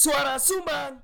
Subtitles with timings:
[0.00, 0.96] Suara Sumbang.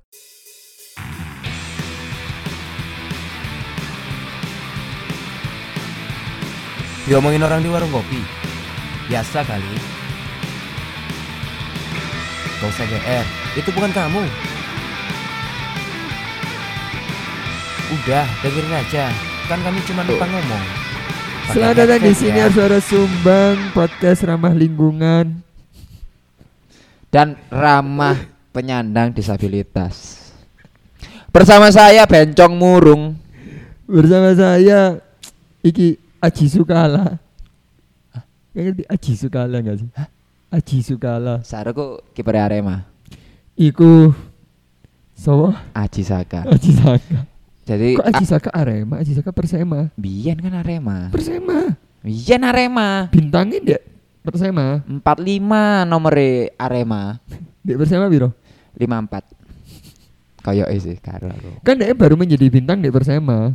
[7.04, 8.16] Diomongin orang di warung kopi.
[9.12, 9.76] Biasa kali.
[12.56, 13.26] Gak usah GR
[13.60, 14.24] Itu bukan kamu.
[18.00, 19.12] Udah dengerin aja.
[19.44, 20.64] Kan kami cuma numpang ngomong.
[21.44, 22.48] Pakai Selamat datang di sini ya.
[22.48, 25.44] Suara Sumbang Podcast ramah lingkungan.
[27.12, 30.24] Dan ramah penyandang disabilitas.
[31.28, 33.12] Bersama saya Bencong Murung.
[33.84, 34.96] Bersama saya
[35.60, 37.20] Iki Aji Sukala
[38.56, 39.88] Kau ngerti Aji Sukala gak sih?
[40.48, 42.88] Aji Sukala Saruku kiper Arema,
[43.54, 44.10] Iku
[45.12, 46.48] Sowo Aji Saka.
[46.56, 47.28] Aji Saka
[47.68, 51.12] Jadi Kok Aji Saka Arema Aji Saka Persema Biyen kan Arema.
[51.12, 53.12] Persema Biyen Arema.
[53.12, 53.84] Bintangin dek
[54.24, 57.20] Persema 45 nomere Arema.
[57.62, 58.34] Dek Persema biro
[58.78, 60.44] 54.
[60.46, 61.50] Kayak sih karo aku.
[61.66, 63.50] Kan dek baru menjadi bintang dek Persema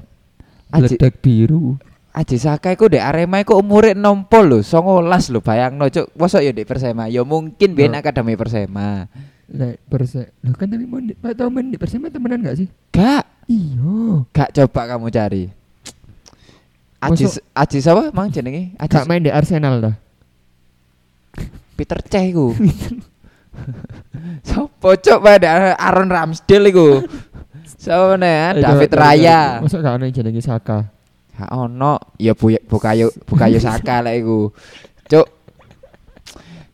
[0.75, 1.79] Ledak biru
[2.11, 6.11] Aji Saka iku dek Arema iku umure 60 lho, 19 lho bayangno cuk.
[6.19, 7.07] Mosok ya dek Persema?
[7.07, 8.03] Ya mungkin biyen Loh.
[8.03, 9.07] akademi Persema.
[9.51, 12.67] Lek Perse Loh kan tapi mau Pak main di Persema temenan gak sih?
[12.91, 15.43] Gak, Iya gak coba kamu cari.
[17.03, 18.75] Aji Aji sapa mang jenenge?
[18.79, 19.95] Aji Gak main di Arsenal dah
[21.75, 22.53] Peter Cech iku.
[24.47, 27.03] Sopo cuk pada Aaron Ramsdale iku.
[27.83, 28.57] Sopo nih?
[28.57, 29.39] Eh, David Raya.
[29.61, 30.91] Masa gak yang jenenge Saka
[31.41, 34.51] Ha ono, ya bu bukayo bukayo Saka lek iku.
[35.07, 35.27] Cuk.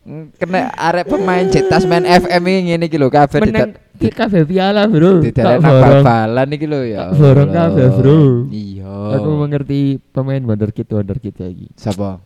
[0.08, 4.48] Mm, Kena arek pemain cetas main FM ini ngene iki lho kabeh Menang di kafe
[4.48, 7.12] piala bro tidak bal-balan iki lho ya.
[7.12, 8.20] Borong kabeh, bro.
[8.48, 9.20] Iya.
[9.20, 12.24] Aku mengerti pemain wonderkid wonderkid lagi Sapa?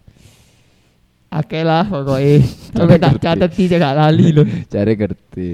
[1.32, 2.44] Akeh lah pokoknya
[2.76, 4.44] Sampai tak catet sih gak lali loh
[4.74, 5.48] Cari ngerti.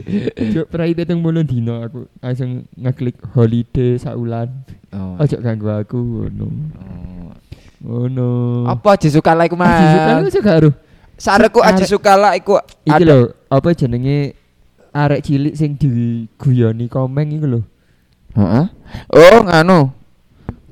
[0.50, 4.50] Cuk prai peteng mulut dino aku langsung ngeklik holiday saulan
[4.88, 5.20] Oh.
[5.20, 6.48] Ojo ganggu aku ngono
[6.80, 7.30] Oh.
[7.78, 8.30] Ngono
[8.66, 10.34] Apa Aji Sukala iku Aji Sukala Mas?
[10.34, 10.70] juga karo
[11.14, 13.18] Sareku Aji Arek- Sukala iku Iki lho
[13.48, 14.34] apa jenenge
[14.90, 17.62] arek cilik sing diguyoni komeng iku
[18.34, 18.66] Heeh.
[19.10, 19.92] Oh, nganu.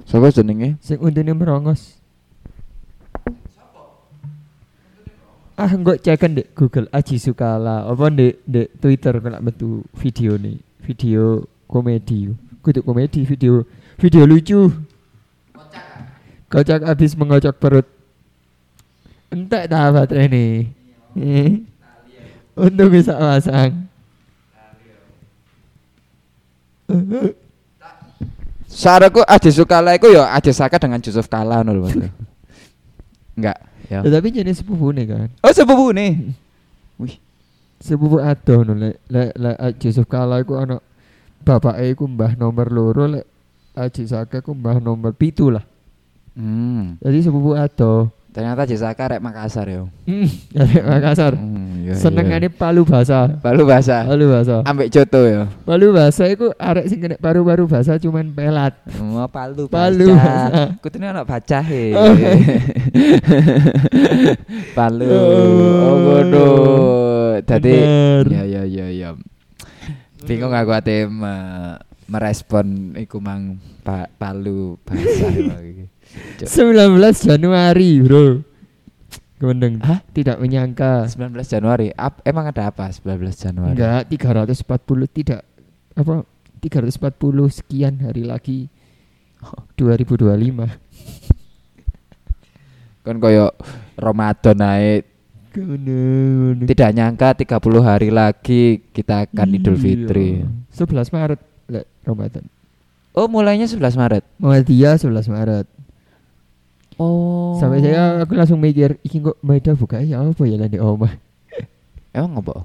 [0.05, 0.77] Sapa jenenge?
[0.79, 1.94] sing untune merongos
[5.55, 6.87] ah enggak ceken dek Google.
[6.91, 12.35] Aji Sukala apa dek dek Twitter kalau metu video nih video komedi.
[12.59, 13.63] Kudu komedi video
[13.95, 14.71] video lucu.
[16.51, 17.87] Kocak abis mengocok perut.
[19.33, 20.51] Entek dah baterai nih
[21.15, 21.63] Eh.
[22.55, 23.87] untuk bisa pasang
[28.67, 31.63] Sareku Aji Sukala iku ya Aji Saka dengan Yusuf Kala.
[31.63, 31.95] Mas.
[33.35, 33.57] Enggak,
[33.89, 33.99] ya.
[34.03, 36.33] Ya, tapi jenis sepupu nih kan Oh, sepupu nih.
[37.01, 37.15] Wih,
[37.79, 40.79] sepupu adoh no lek lek lek Yusuf Kala iku ana
[41.45, 43.25] bapake iku mbah nomor loro lek
[43.75, 45.63] Aji Saka iku mbah nomor pitu lah.
[46.35, 46.99] Hmm.
[47.03, 48.11] Jadi sepupu adoh.
[48.35, 49.87] Ternyata Saka rek Makassar ya.
[50.03, 50.27] Hmm,
[50.59, 51.39] dari Makassar.
[51.39, 52.59] Hmm, iya, Senengane iya.
[52.59, 53.31] palu bahasa.
[53.39, 54.03] Palu bahasa.
[54.03, 54.55] Palu bahasa.
[54.67, 55.47] Ambek Coto ya.
[55.63, 58.75] Palu bahasa iku arek sing kena paru-paru bahasa cuman pelat.
[58.99, 60.75] Oh, palu Palu bahasa.
[60.83, 61.95] Kutune ana baca he.
[61.95, 62.11] Oh.
[64.77, 65.07] palu.
[65.07, 65.23] Oh.
[65.79, 66.45] Oh, ngono.
[67.39, 67.71] Dadi
[68.35, 69.09] ya ya ya ya.
[70.27, 71.79] Bingung aku ate me-
[72.11, 75.31] merespon iku mang pa, palu bahasa
[75.63, 75.74] iki.
[76.37, 76.47] Cuk.
[76.47, 78.43] 19 Januari, Bro.
[79.35, 79.83] Kemendeng.
[79.83, 79.99] Hah?
[80.09, 81.05] Tidak menyangka.
[81.05, 81.91] 19 Januari.
[81.91, 83.03] Ap- emang ada apa 19
[83.35, 83.75] Januari?
[83.75, 84.63] Enggak, 340
[85.07, 85.41] tidak
[85.91, 86.23] apa
[86.59, 87.11] 340
[87.49, 88.71] sekian hari lagi
[89.75, 90.65] 2025.
[93.05, 93.53] Kan koyo
[93.95, 95.05] Ramadan naik
[96.65, 99.83] tidak nyangka 30 hari lagi kita akan Idul Iya.
[99.83, 100.29] Fitri.
[100.73, 101.39] 11 Maret
[102.03, 102.43] Ramadan.
[103.15, 104.23] Oh, mulainya 11 Maret.
[104.35, 105.65] Muhammadiyah 11 Maret.
[106.95, 107.59] Oh.
[107.59, 111.11] Sampai saya aku langsung mikir iki kok Maida buka ya apa ya di omah.
[112.15, 112.63] emang apa?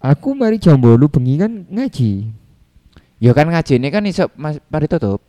[0.00, 2.32] Aku mari Jambolu bengi kan ngaji.
[3.20, 5.20] Ya kan ngaji ini kan iso mas, mari tutup.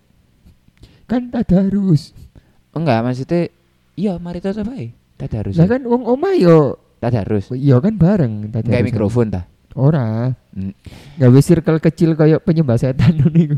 [1.11, 2.15] Kan tadarus.
[2.71, 3.51] Enggak, maksudnya
[3.99, 4.95] iya mari tutup ae.
[5.19, 5.59] Tadarus.
[5.59, 7.51] Lah kan wong omah yo Tadarus.
[7.51, 8.71] iya kan bareng tadarus.
[8.71, 9.43] Enggak mikrofon ta.
[9.75, 10.31] Ora.
[10.55, 10.71] Hmm.
[11.19, 13.57] Gawe circle kecil kayak penyembah setan ngono iku.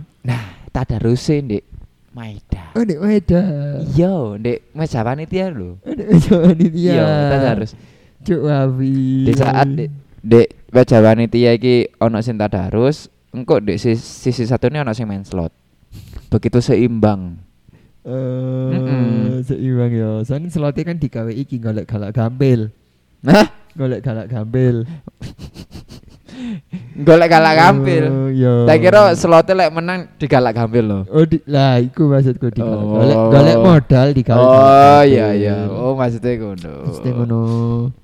[0.73, 1.72] Tadarus Ndek
[2.13, 2.63] Maida.
[2.77, 3.41] Oh, Nek Maida.
[3.81, 5.81] Iya, Ndek meja panitia lho.
[5.81, 6.93] Nek panitia.
[6.93, 7.71] Iya, tadarus.
[8.21, 8.93] Cuk wapi.
[9.25, 9.89] Di saat Ndek
[10.23, 15.25] Ndek meja panitia iki ono sing tadarus, engko Ndek sisi, sisi satunya ono sing main
[15.25, 15.51] slot.
[16.29, 17.37] Begitu seimbang.
[18.05, 19.41] Eh, Mm-mm.
[19.45, 20.11] seimbang ya.
[20.21, 22.69] Soalnya slotnya kan digawe iki golek galak gampil.
[23.25, 24.85] Nah, Golek galak gampil.
[26.93, 28.03] Golek galak gampil.
[28.05, 28.65] Oh.
[28.69, 31.01] Tak kira slotnya lek menang digalak gampil loh.
[31.09, 33.01] Oh, di, lah iku maksudku di Oh.
[33.01, 35.65] golek golek modal di Oh iya iya.
[35.73, 36.73] Oh maksudnya ngono.
[36.93, 37.41] Mesti ngono.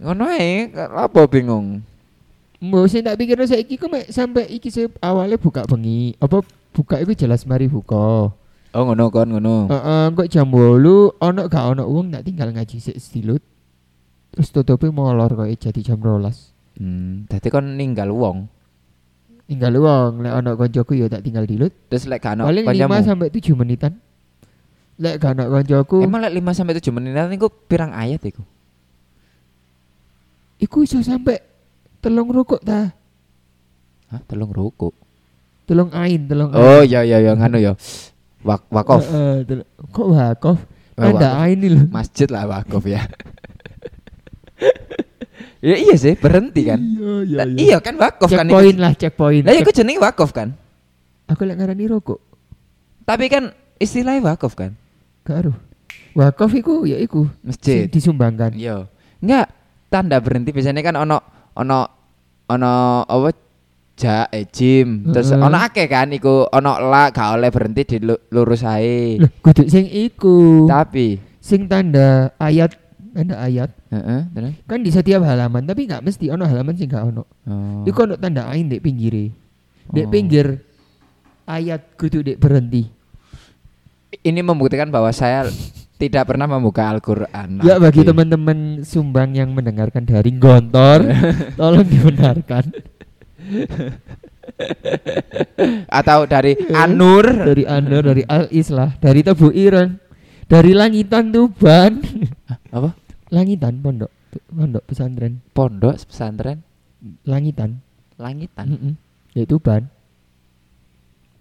[0.02, 1.86] Ngono ae, apa bingung?
[2.60, 6.18] Mbok sing tak pikirno saiki ku mek sampai iki sih awalnya buka bengi.
[6.18, 6.42] Apa
[6.74, 8.34] buka iku jelas mari buka.
[8.70, 9.70] Oh ngono kon ngono.
[9.70, 13.42] Heeh, kok jam 8 ono gak ono wong tak tinggal ngaji sik stilut.
[14.34, 16.82] Terus tutupi molor kok jadi jam 12.
[16.82, 18.59] Hmm, dadi kon ninggal wong.
[19.50, 21.74] Tinggal wong, lek ono koncoku ya tak tinggal dilut.
[21.90, 23.02] Terus lek gak Paling 5 kancamu.
[23.02, 23.98] sampai 7 menitan.
[24.96, 28.46] Lek gak ono koncoku, Emang lek 5 sampai 7 menit niku pirang ayat iku?
[30.60, 31.40] iku iso sampai
[31.98, 32.92] telung rukuk ta.
[34.12, 34.92] Hah, telung ruku.
[35.64, 37.74] Telung ain, telung Oh iya iya iya nganu ya.
[38.44, 39.02] Wak wakof.
[39.02, 40.58] Heeh, telung- kok wakof?
[41.00, 41.42] Oh, Tanda wakof.
[41.42, 41.82] ain lho.
[41.88, 43.08] Masjid lah wakof ya.
[45.60, 46.80] ya iya sih, berhenti kan.
[46.80, 49.44] Iya, Lah, iya kan wakof kan Checkpoint lah, checkpoint.
[49.44, 50.56] Lah iku jenenge wakof kan.
[51.28, 52.20] Aku lek ngarani rokok.
[53.04, 54.74] Tapi kan istilahnya wakof kan.
[55.24, 55.58] Gak aruh.
[56.16, 57.86] Wakof iku ya iku Masjid.
[57.86, 58.56] sing disumbangkan.
[58.58, 58.90] Iya.
[59.20, 59.48] Enggak,
[59.88, 61.18] tanda berhenti biasanya kan ono
[61.54, 61.80] ono
[62.50, 62.74] ono
[63.04, 63.30] apa
[63.94, 68.26] ja eh gym terus ono akeh kan iku ono la gak oleh berhenti di lu-
[68.32, 69.20] lurus ae.
[69.20, 70.66] Loh, kudu sing iku.
[70.66, 72.76] Tapi Sing tanda ayat,
[73.12, 77.10] tanda ayat heeh, terus kan di setiap halaman, tapi nggak mesti ono halaman sing gak
[77.10, 77.24] ono.
[77.26, 77.84] oh.
[77.84, 79.34] Iku ono tanda ain di pinggire.
[79.90, 80.10] Di Oh.
[80.10, 80.62] pinggir
[81.46, 82.86] ayat kudu di berhenti.
[84.20, 85.46] ini membuktikan bahwa saya
[85.96, 87.62] tidak pernah membuka Al-Qur'an.
[87.62, 91.06] Ya bagi teman-teman sumbang yang mendengarkan dari Gontor,
[91.60, 92.64] tolong dibenarkan
[95.88, 96.58] atau dari.
[96.74, 99.98] Anur dari Anda, dari Al Islah, dari Tebu Ireng,
[100.50, 102.02] dari Langitan Tuban,
[102.74, 102.98] apa?
[103.30, 104.10] Langitan pondok,
[104.50, 106.66] pondok pesantren, Pondok pesantren
[107.24, 107.80] Langitan,
[108.18, 108.66] Langitan.
[108.68, 108.94] Mm-mm.
[109.32, 109.86] ya Tuban,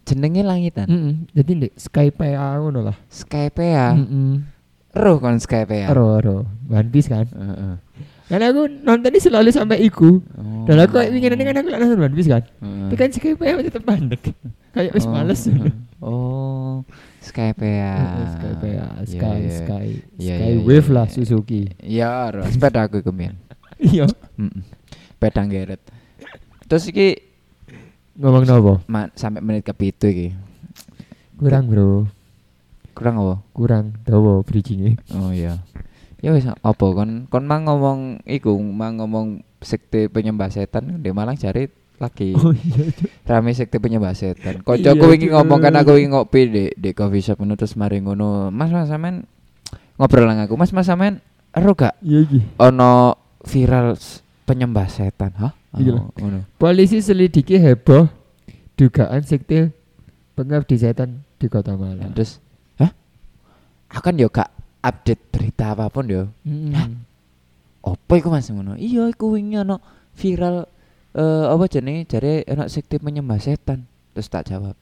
[0.05, 0.87] Jenenge Langitan.
[0.87, 1.15] Mm-mm.
[1.33, 3.97] jadi ndek Sky PA ngono lah, Skypea.
[3.97, 4.33] Mm-mm.
[4.93, 5.89] Roh kon Skypea.
[5.89, 6.37] Ero ero,
[6.69, 7.75] One Piece kan, Heeh.
[8.29, 10.65] karena aku nonton ini selalu sampai iku, Oh.
[10.65, 14.33] dan aku ingin kan aku nonton One Piece kan, tapi kan Sky PA tetep mandek,
[14.73, 15.13] kayak wis Oh.
[15.17, 15.49] males.
[15.99, 16.87] Oh,
[17.29, 17.93] Skypea.
[18.33, 19.53] Sky PA, Iya, Sky, iya.
[19.53, 19.87] Sky,
[20.17, 21.07] Iya, Sky iya, Wave lah.
[21.07, 21.63] Suzuki.
[22.33, 23.37] Ro, sepeda aku kemien.
[23.79, 24.09] Iya.
[25.15, 25.79] Sepeda geret.
[26.67, 27.21] Terus iki
[28.19, 28.73] Ngomong nopo?
[28.87, 30.29] ma- sampai menit ke pitu iki.
[31.39, 32.11] Kurang bro,
[32.91, 33.37] Kurang apa?
[33.55, 34.99] kurang dawa bridgingnya.
[35.15, 35.63] Oh iya.
[36.19, 41.39] Ya wis apa kon kon mang ngomong iku mang ngomong sekte penyembah setan di Malang
[41.39, 42.95] cari lagi Oh iya.
[43.27, 44.59] Rame sekte penyembah setan.
[44.59, 45.35] Iya, Kocokku wingi Cuk.
[45.35, 48.49] ngomong kan aku wingi ngopi di di coffee shop ngono terus mari ngono.
[48.49, 49.27] Mas Mas sampean
[49.95, 50.55] ngobrol lang aku.
[50.55, 51.19] Mas Mas sampean
[51.51, 52.39] ero gak Iya iki.
[52.57, 53.99] ono viral
[54.45, 55.35] penyembah setan?
[55.37, 55.53] Hah?
[55.77, 55.99] Iya.
[55.99, 56.47] Oh, ngono.
[56.57, 58.07] Polisi selidiki heboh
[58.75, 59.75] dugaan sekte
[60.33, 62.15] pengabdi setan di Kota Malang.
[62.15, 62.39] Terus
[62.77, 62.95] hah?
[63.91, 64.49] Aku kan yo gak
[64.81, 66.31] update berita apa pun yo.
[66.47, 66.73] Mm.
[66.73, 66.89] Hah?
[67.85, 68.75] Apa iku Mas ngono?
[68.75, 69.83] Iya iku wingi ono
[70.15, 70.67] viral
[71.17, 73.85] eh apa jenenge jare ono sekte penyembah setan.
[74.13, 74.75] Terus tak jawab.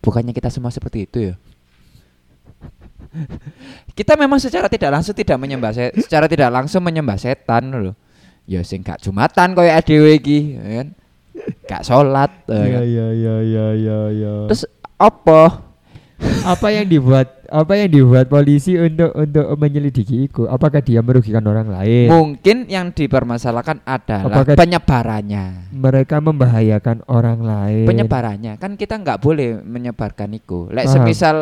[0.00, 1.34] Bukannya kita semua seperti itu ya?
[3.98, 7.94] kita memang secara tidak langsung tidak menyembah se- secara tidak langsung menyembah setan loh.
[8.48, 10.88] Ya sing gak jumatan koyo dhewe iki, ya kan.
[11.70, 14.34] Gak salat, ya iya iya iya iya iya.
[14.50, 14.66] Terus
[14.98, 15.69] apa?
[16.42, 20.44] Apa yang dibuat apa yang dibuat polisi untuk untuk menyelidiki itu?
[20.44, 22.06] Apakah dia merugikan orang lain?
[22.06, 25.70] Mungkin yang dipermasalahkan adalah Apakah- penyebarannya.
[25.70, 27.84] Mereka membahayakan orang lain.
[27.84, 30.94] penyebarannya kan kita nggak boleh menyebarkan iku lek Paham.
[31.00, 31.36] semisal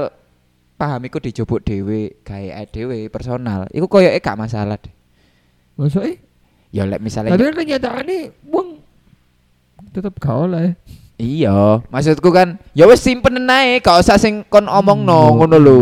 [0.74, 4.94] paham iku dijupuk dhewe gawe dhewe personal iku koyoke gak masalah deh
[5.74, 6.22] Maksudnya?
[6.68, 8.78] ya lek misalnya Tapi kan kenyataannya wong
[9.90, 10.78] tetap gak oleh.
[11.18, 15.36] Iya maksudku kan ya wis simpen ae gak usah sing kon omong no Hmm.
[15.36, 15.80] ngono lho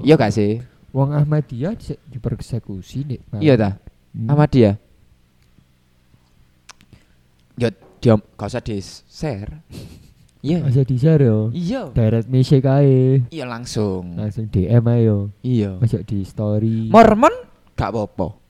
[0.00, 0.62] iya gak sih
[0.92, 3.16] Wong Ahmadiyah di, dipersekusi.
[3.24, 3.40] Pak.
[3.40, 3.70] iya ta
[4.12, 4.28] Hmm.
[4.28, 4.76] sama dia
[7.56, 8.76] ya dia gak usah di
[9.06, 9.64] share
[10.42, 11.48] iya Masa di share yo.
[11.50, 13.22] iya Direct message ae.
[13.30, 15.30] iya langsung Langsung DM ae yo.
[15.40, 16.90] iya Masuk di story.
[16.90, 17.30] Mormon
[17.72, 18.41] gak apa-apa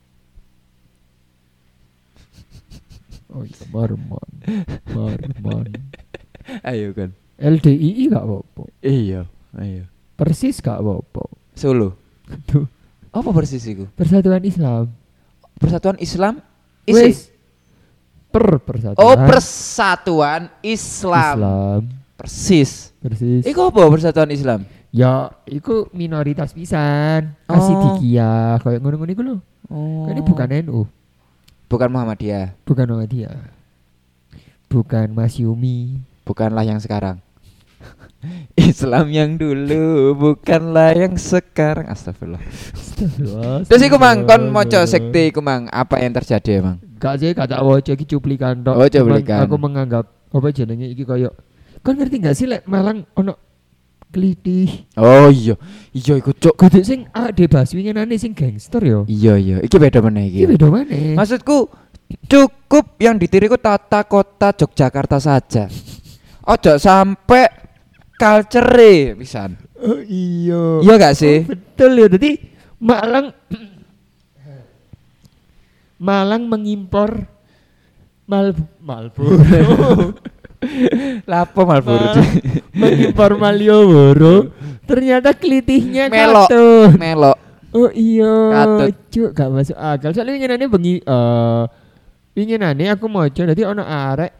[3.32, 4.28] Oh iya, Mormon.
[4.92, 5.68] Mormon.
[6.68, 8.62] ayo kan LDII gak apa-apa.
[8.82, 9.24] iya
[9.56, 11.24] ayo Persis gak apa-apa.
[11.56, 11.96] Solo.
[12.46, 12.68] Tuh,
[13.12, 13.88] Apa persis iku?
[13.92, 14.92] Persatuan Islam.
[15.58, 16.40] Persatuan Islam.
[16.86, 17.32] Wis
[18.32, 19.04] per persatuan.
[19.04, 21.36] Oh, Persatuan Islam.
[21.36, 21.80] Islam.
[22.16, 22.70] Persis.
[22.96, 23.42] Persis.
[23.44, 24.64] Iku apa Persatuan Islam?
[24.92, 27.32] Ya, iku minoritas pisan.
[27.48, 27.56] Oh.
[27.56, 29.36] Asidikiyah, kayak ngono-ngono iku lho.
[29.72, 30.04] Oh.
[30.04, 30.80] Kan Ini bukan NU,
[31.72, 32.52] bukan Muhammadiyah.
[32.68, 33.36] bukan Muhammadiyah.
[34.68, 36.04] bukan Mas Yumi.
[36.28, 37.18] bukanlah yang sekarang.
[38.70, 41.90] Islam yang dulu bukanlah yang sekarang.
[41.90, 42.44] Astagfirullah.
[42.76, 43.66] Astagfirullah.
[43.66, 46.76] Terus iku mang kon maca sekte iku mang apa yang terjadi emang?
[47.02, 48.78] Gak sih kata waca iki cuplikan tok.
[48.78, 49.42] Oh, cuplikan.
[49.42, 51.34] Aku menganggap apa jenenge iki koyo
[51.82, 53.51] Kon ngerti gak sih lek Malang ono
[54.12, 54.84] klitih.
[55.00, 55.56] Oh iya,
[55.96, 56.54] iya iku cuk.
[56.60, 59.08] Kudu sing ade bas winginane sing gangster yo.
[59.08, 60.50] Iya iya, iki beda meneh Iki iki.
[60.54, 61.16] beda maneh.
[61.16, 61.72] Maksudku
[62.28, 65.72] cukup yang ditiriku tata kota Yogyakarta saja.
[66.44, 67.48] Ojo sampai
[68.20, 69.56] culture pisan.
[69.80, 70.84] Oh iya.
[70.84, 71.42] Iya gak sih?
[71.42, 72.06] Oh, betul ya.
[72.12, 72.30] Jadi
[72.78, 73.32] Malang
[76.02, 77.30] Malang mengimpor
[78.26, 78.50] mal
[78.82, 79.38] Malboro.
[81.30, 82.14] Lapo Malboro.
[82.14, 82.26] Malang
[82.72, 84.36] mengimpor Malioboro.
[84.86, 86.48] Ternyata kelitihnya Melok.
[86.48, 86.90] katut.
[86.98, 87.36] Melok.
[87.72, 88.34] Oh iya.
[88.52, 88.94] Katut.
[89.12, 90.10] Cuk, gak masuk akal.
[90.14, 91.62] Soalnya winginane bengi eh
[92.32, 94.32] winginane aku moco dadi ono arek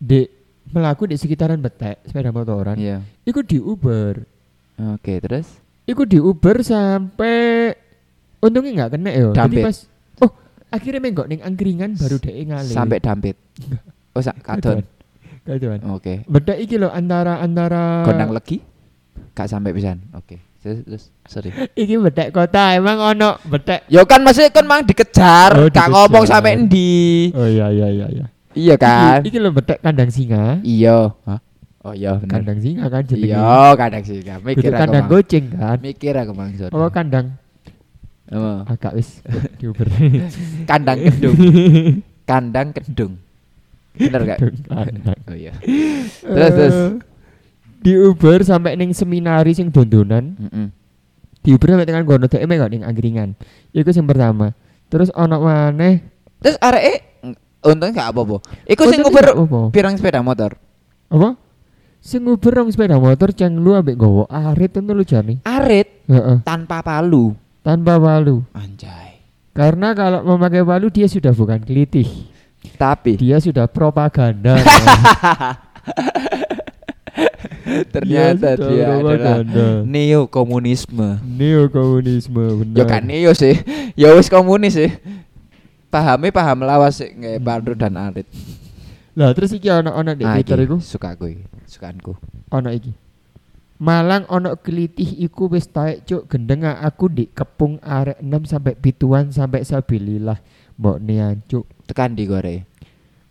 [0.00, 0.26] di
[0.70, 2.78] melaku di sekitaran betek sepeda motoran.
[2.78, 3.02] Iya.
[3.26, 4.22] Iku di Uber.
[4.96, 7.74] Oke, terus Iku di Uber sampai
[8.38, 9.28] untungnya nggak kena ya.
[9.34, 9.64] Jadi Dampit.
[9.66, 9.76] pas
[10.22, 10.30] oh
[10.70, 12.74] akhirnya menggok ning angkringan baru dhek ngalih.
[12.74, 13.36] sampai dampit.
[14.14, 14.86] Oh, sak kadon.
[15.90, 16.22] Oke.
[16.24, 18.62] Beda iki lho antara antara Gondang legi?
[19.32, 19.98] Gak sampai pisan.
[20.12, 20.38] Oke.
[20.60, 21.50] Terus, terus sorry.
[21.72, 23.88] iki bedek kota emang ono bedek.
[23.88, 27.32] Yo kan maksudnya kan mang dikejar, Oh, gak ngomong sampai endi.
[27.32, 28.26] Oh iya iya iya iya.
[28.50, 29.24] Iya kan?
[29.24, 30.60] Iki, iki lho bedek kandang singa.
[30.60, 31.16] Iya.
[31.24, 31.40] Hah?
[31.80, 32.28] Oh iya bener.
[32.28, 33.32] Kandang singa kan jenenge.
[33.32, 34.18] Iya, kadang sih.
[34.20, 34.80] Gak Mikir aku.
[34.84, 35.12] kandang Mang.
[35.16, 35.78] kucing kan.
[35.80, 36.70] Mikir aku Mang Zon.
[36.70, 37.26] Oh kandang
[38.30, 38.62] Oh.
[38.62, 39.24] agak wis.
[40.70, 41.34] Kandang kedung.
[42.22, 43.18] Kandang kedung.
[43.96, 44.38] Bener gak?
[45.26, 45.52] Oh iya.
[46.22, 46.76] Terus terus.
[46.76, 46.90] Eh,
[47.80, 50.68] di Uber sampai ning seminari sing dondonan Mm-mm.
[51.40, 53.32] di Uber sampai dengan gono dhek kok ning angkringan.
[53.72, 54.52] Iku sing pertama.
[54.90, 56.04] Terus ono maneh
[56.40, 57.24] Terus arek
[57.60, 58.36] untungnya gak apa-apa.
[58.64, 60.56] Iku sing Uber gak pirang sepeda motor.
[61.10, 61.36] apa?
[62.00, 65.44] Sing Uber rong sepeda motor ceng lu ambek gowo arit itu lu jane.
[65.44, 67.36] Arit Heeh, tanpa palu.
[67.60, 68.40] tanpa palu.
[68.56, 69.20] Anjay.
[69.52, 72.08] Karena kalau memakai palu dia sudah bukan kelitih.
[72.76, 74.60] Tapi Dia sudah propaganda.
[77.94, 79.36] ternyata sudah dia adalah
[79.86, 81.20] neo komunisme.
[81.24, 82.76] Neo komunisme benar.
[82.76, 83.56] Ya kan neo sih.
[83.96, 84.90] Ya wis komunis sih.
[85.90, 88.26] Pahami paham lawas sih nggak Pandu dan Arit.
[89.18, 90.78] Lah terus iki ono di Nah, Twitter iku.
[90.78, 92.14] suka aku iki, sukaanku.
[92.54, 92.94] Ono iki.
[93.80, 99.32] Malang ono kelitih iku wis taek cuk gendeng aku di kepung arek 6 sampai pituan
[99.32, 100.38] sampai sabilillah.
[100.80, 101.68] Mbok nian cuk.
[101.84, 102.64] Tekan di gore.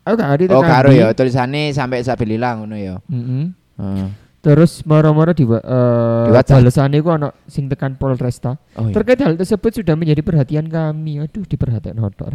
[0.05, 3.01] Aku gak ngerti Oh karo ya tulisannya sampai sabilillah ngono ya.
[3.09, 3.43] Mm-mm.
[3.81, 4.09] Heeh.
[4.39, 8.55] Terus moro-moro di uh, balesane iku ono sing tekan Polresta.
[8.79, 8.95] Oh iya.
[8.95, 11.19] Terkait hal tersebut sudah menjadi perhatian kami.
[11.19, 12.31] Aduh, diperhatikan motor.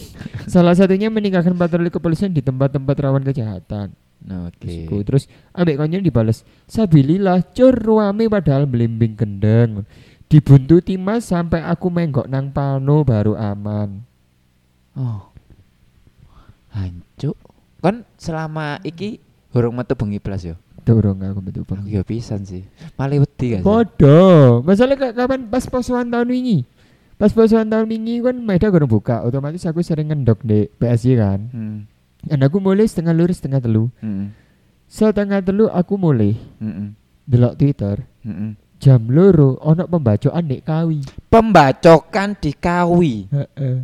[0.50, 3.94] Salah satunya meninggalkan patroli kepolisian di tempat-tempat rawan kejahatan.
[4.26, 4.90] Nah, Oke.
[4.90, 6.42] Terus, terus ambek konyo dibales.
[6.66, 9.86] Sabilillah cur ruame padahal belimbing gendeng.
[10.26, 14.02] Dibuntuti mas sampai aku menggok nang pano baru aman.
[14.94, 15.30] Oh.
[16.70, 17.36] Hancuk.
[17.78, 19.20] Kan selama iki
[19.52, 20.56] hurung metu bengi blas yo.
[20.84, 21.80] Dorong aku Aku bang.
[21.88, 22.60] ya pisan sih.
[23.00, 23.64] Mali wedi sih?
[23.64, 24.60] Podo.
[24.60, 26.68] Masalah kapan pas posuan tahun wingi.
[27.16, 29.24] Pas posuan tahun wingi kan Maeda kurang buka.
[29.24, 31.40] Otomatis aku sering ngendok di PSG kan.
[31.48, 31.78] Hmm.
[32.20, 33.88] Dan aku mulai setengah lurus setengah telu.
[34.04, 34.36] Hmm.
[34.84, 36.92] Setengah telu aku mulai Hmm.
[37.24, 38.04] delok Twitter.
[38.20, 38.60] Hmm.
[38.76, 41.00] Jam loro ono pembacokan dek kawi.
[41.32, 43.14] Pembacokan di kawi.
[43.32, 43.76] Heeh.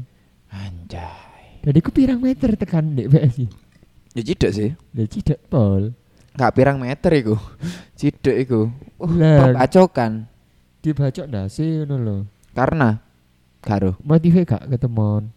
[0.51, 1.63] Anjay.
[1.63, 3.41] Jadi aku pirang meter tekan dek PSG.
[4.17, 4.71] Ya cidek sih.
[4.97, 5.95] Lah tidak pol.
[6.35, 7.37] Gak pirang meter iku.
[7.99, 8.71] Cidek iku.
[8.99, 9.55] Uh, Lah.
[9.55, 10.27] pembacokan.
[10.81, 12.17] Dibacok ndase ngono lho.
[12.57, 12.99] Karena
[13.61, 15.29] karo Motive gak ketemon.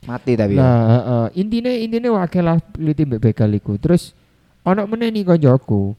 [0.00, 0.64] mati tapi ya.
[0.64, 1.24] Lah, heeh.
[1.44, 3.76] intine intine wakil lah liti mbek begal iku.
[3.76, 4.16] Terus
[4.64, 5.92] ono meneh nih koncoku.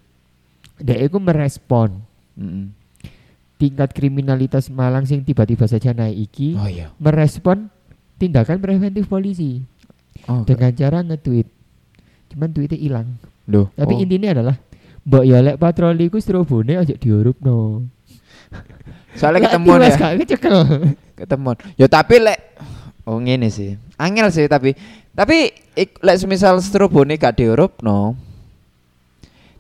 [0.82, 2.02] Dek iku merespon
[2.34, 2.74] Mm-mm.
[3.62, 6.90] Tingkat kriminalitas Malang sing tiba-tiba saja naik iki Oh iya.
[6.98, 7.70] merespon
[8.18, 9.62] tindakan preventif polisi
[10.30, 11.48] Oh, dengan cara nge-tweet.
[12.34, 13.08] Cuman tweetnya hilang.
[13.50, 13.74] Loh.
[13.74, 14.04] Tapi oh.
[14.06, 14.56] intinya adalah
[15.02, 17.90] Mbok ya lek patroli ku strobone aja diurupno.
[19.18, 19.98] Soalnya ketemuan ya.
[19.98, 20.58] gak kecekel.
[21.18, 21.58] Ketemuan.
[21.74, 22.38] Ya tapi lek
[23.02, 23.82] Oh ngene sih.
[23.98, 24.78] Angel sih tapi
[25.18, 28.14] tapi ik, lek semisal strobone gak diurup no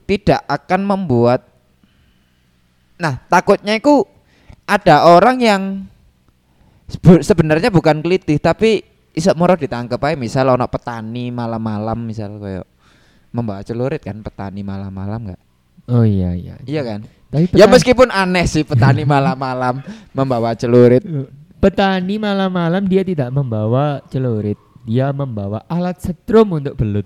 [0.05, 1.50] tidak akan membuat
[3.01, 4.05] Nah, takutnya itu
[4.63, 5.61] ada orang yang
[6.85, 12.63] sebe- sebenarnya bukan kelitih tapi isak moro ditangkap aja misal ono petani malam-malam misal kayak
[13.31, 15.41] membawa celurit kan petani malam-malam nggak
[15.89, 16.55] Oh iya iya.
[16.63, 19.81] iya kan Tapi ya meskipun aneh sih petani malam-malam
[20.13, 21.01] membawa celurit
[21.57, 24.55] petani malam-malam dia tidak membawa celurit.
[24.81, 27.05] dia membawa alat setrum untuk belut.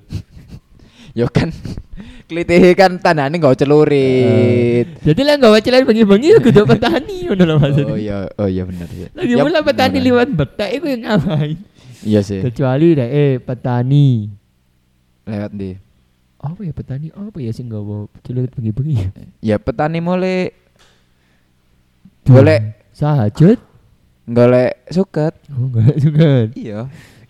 [1.15, 1.47] Yo kan
[2.29, 4.99] klitihe kan tandane nggawa celurit.
[4.99, 7.93] Jadi lah nggak wacilan bengi-bengi ya kudu petani ngono lho maksudnya.
[7.95, 9.07] Oh iya, oh iya bener ya.
[9.15, 10.05] Lagi Ya, pula petani bener.
[10.11, 11.57] liwat betak itu yang ngapain?
[12.03, 12.43] Iya sih.
[12.43, 14.27] Kecuali deh eh petani.
[15.23, 15.71] Lewat di.
[16.37, 17.07] Apa ya petani?
[17.09, 18.95] Apa ya sih nggak bawa celurit bengi-bengi?
[19.39, 20.51] Ya petani mulai
[22.25, 23.59] boleh Sahajut?
[24.25, 25.31] golek suket.
[25.53, 26.29] Oh enggak juga.
[26.57, 26.79] Iya.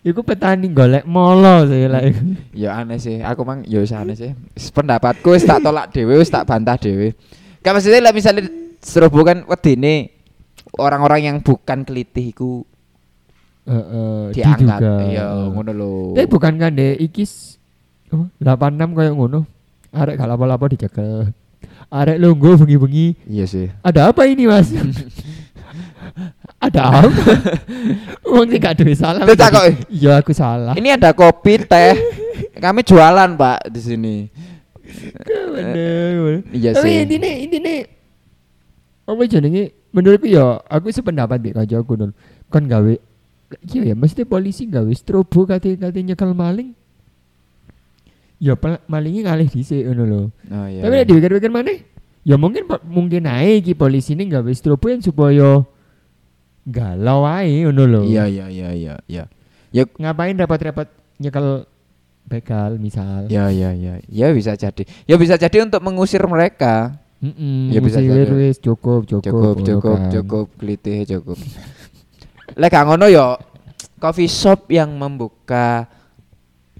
[0.06, 2.02] Iku petani golek molo saya lah.
[2.06, 2.22] iku.
[2.54, 3.18] Ya aneh sih.
[3.18, 4.30] Aku mang ya wis aneh sih.
[4.70, 7.10] Pendapatku wis tak tolak dhewe, wis tak bantah dhewe.
[7.58, 8.46] Kan maksudnya lah misalnya
[8.78, 10.14] serobo kan wedine
[10.78, 12.62] orang-orang yang bukan kelitih iku
[13.66, 14.78] Heeh, diangkat.
[14.78, 14.94] diduga.
[15.10, 15.92] Iya, ngono lho.
[16.14, 17.58] Tapi bukan kan deh ikis
[18.14, 19.42] oh, 86 kayak ngono.
[19.90, 21.34] Arek gak lapo-lapo dicekel.
[21.90, 23.26] Arek lungguh bengi-bengi.
[23.26, 23.66] Iya sih.
[23.82, 24.70] Ada apa ini, Mas?
[26.68, 27.10] ada apa?
[28.50, 29.22] Sih gak duwe salah.
[29.24, 30.74] Terus tak kok, Iya, aku salah.
[30.74, 31.94] Ini ada kopi, teh.
[32.58, 34.16] Kami jualan, Pak, di sini.
[35.26, 36.46] Bener.
[36.52, 37.02] Iya Tapi sih.
[37.04, 37.74] intine intine
[39.06, 42.10] apa jenenge menurutku ya aku sependapat nek kancaku nol.
[42.50, 42.94] Kon gawe
[43.70, 46.74] iya ya mesti polisi gawe strobo kate kate nyekel maling.
[48.36, 48.54] Ya
[48.86, 50.22] malingnya ngalih dhisik ngono lho.
[50.52, 50.82] Oh iya.
[50.84, 51.72] Tapi nek dipikir-pikir mana?
[52.26, 55.62] Ya mungkin mungkin ae iki polisi ini gawe strobo yang supaya
[56.66, 58.00] galau ae ngono lho.
[58.02, 59.24] Iya, iya, iya, iya, iya.
[59.70, 61.64] Ya Ngapain repot-repot nyekel
[62.26, 63.30] begal misal.
[63.30, 67.96] Ya ya ya ya bisa jadi ya bisa jadi untuk mengusir mereka Mm-mm, Ya bisa
[67.96, 68.28] jadi.
[68.28, 70.10] wis cukup cukup cukup cukup kan.
[70.12, 71.38] cukup klitih cukup
[72.60, 73.40] lek gak ngono yo
[73.96, 75.88] coffee shop yang membuka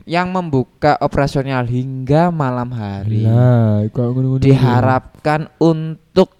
[0.04, 4.38] yang membuka operasional hingga malam hari ngono-ngono.
[4.38, 6.36] diharapkan untuk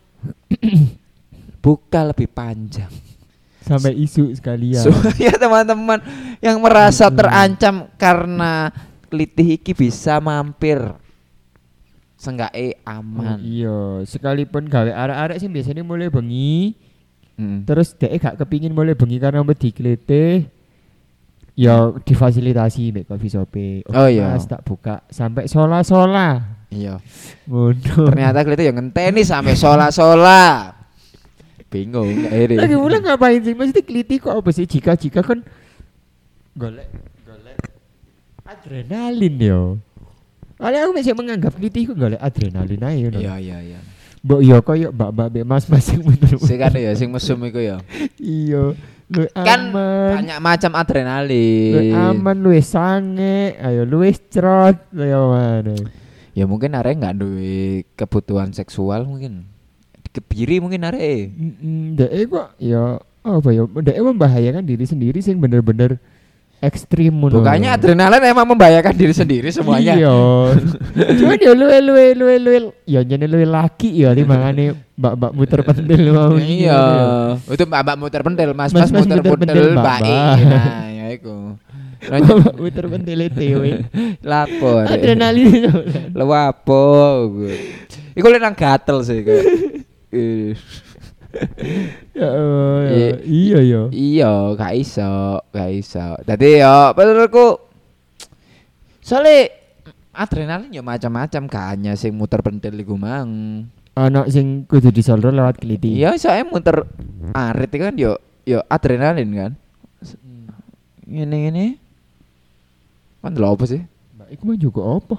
[1.64, 2.92] buka lebih panjang
[3.66, 4.78] sampai isu sekalian.
[4.78, 5.98] supaya teman-teman
[6.38, 7.18] yang merasa Mm-mm.
[7.18, 8.70] terancam karena
[9.10, 10.78] klitih iki bisa mampir
[12.16, 16.78] senggae Oh, aman iya, sekalipun gawe arek-arek sih biasanya mulai bengi,
[17.36, 17.68] Mm.
[17.68, 20.48] terus dhek gak kepingin mulai bengi karena wedi klete.
[21.52, 23.52] Ya difasilitasi mek coffee shop
[23.92, 24.32] Oh, iya.
[24.32, 26.56] Mas tak buka sampai sola-sola.
[26.68, 26.96] iya
[28.04, 30.75] ternyata klitih yang ngenteni sampai sola-sola
[31.66, 33.52] bingung akhirnya Lagi mulai ngapain sih?
[33.52, 35.42] Mesti kliti kok apa sih jika-jika kan
[36.52, 36.88] golek
[37.22, 37.58] golek
[38.42, 39.62] adrenalin yo.
[40.56, 43.80] Kali aku masih menganggap kliti ku golek adrenalin aja iya iya iya
[44.24, 46.34] Mbok yo koyo mbak-mbak mas-mas yang bener.
[46.40, 47.78] sing kan ya sing mesum iku ya
[48.16, 48.74] Iya.
[49.06, 50.18] Lu Kan aman.
[50.18, 55.78] banyak macam Lu adrenalin aman lu sange, ayo lu cerot, lu yo mana.
[56.34, 59.46] ya mungkin arek nggak duwe kebutuhan seksual mungkin
[60.16, 61.28] kebiri mungkin arek
[61.94, 63.62] Dek kok ya apa ya?
[63.66, 66.00] Dek membahayakan diri sendiri sing bener-bener
[66.56, 67.44] ekstrim ngono.
[67.44, 70.16] bukannya adrenalin emang membahayakan diri sendiri semuanya Iya.
[71.20, 76.00] Cuman ya luwe luwe luwe luwe ya jane luwe laki ya timbangane mbak-mbak muter pentil
[76.16, 76.32] mau.
[76.40, 76.80] iya
[77.44, 80.00] itu mbak muter pentil mas Mas- mas mas muter pentil Mbak.
[80.48, 81.60] nah ya iku
[82.56, 83.70] muter pentil tewe.
[84.30, 85.68] lapor Adrenalin.
[86.16, 86.82] Lu apa?
[88.16, 89.44] Iku lek nang gatel sih kayak.
[90.12, 90.54] Eh,
[92.16, 93.10] Ya ya.
[93.20, 93.58] Iya.
[93.60, 93.82] ya.
[93.92, 96.16] iya, gak iso, gak iso.
[96.24, 97.60] Dadi ya menurutku
[99.04, 99.52] soalnya
[100.16, 103.64] adrenalin ya macam-macam gak hanya sing muter pentil iku mang.
[103.96, 105.96] Anak sing kudu disolder lewat keliti.
[105.96, 106.84] Iya, saya muter
[107.36, 108.12] arit itu kan yo
[108.48, 109.52] yo adrenalin kan.
[111.04, 111.66] Ngene ngene.
[113.20, 113.82] Kan lho apa sih?
[114.16, 115.16] Mbak iku mah juga apa?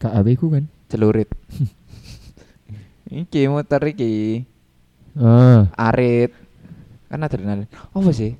[0.00, 0.64] KAW ku kan.
[0.90, 1.30] Celurit.
[3.10, 4.46] iki muter iki.
[5.18, 6.30] Ah, arit
[7.10, 8.38] kan adrenalin apa sih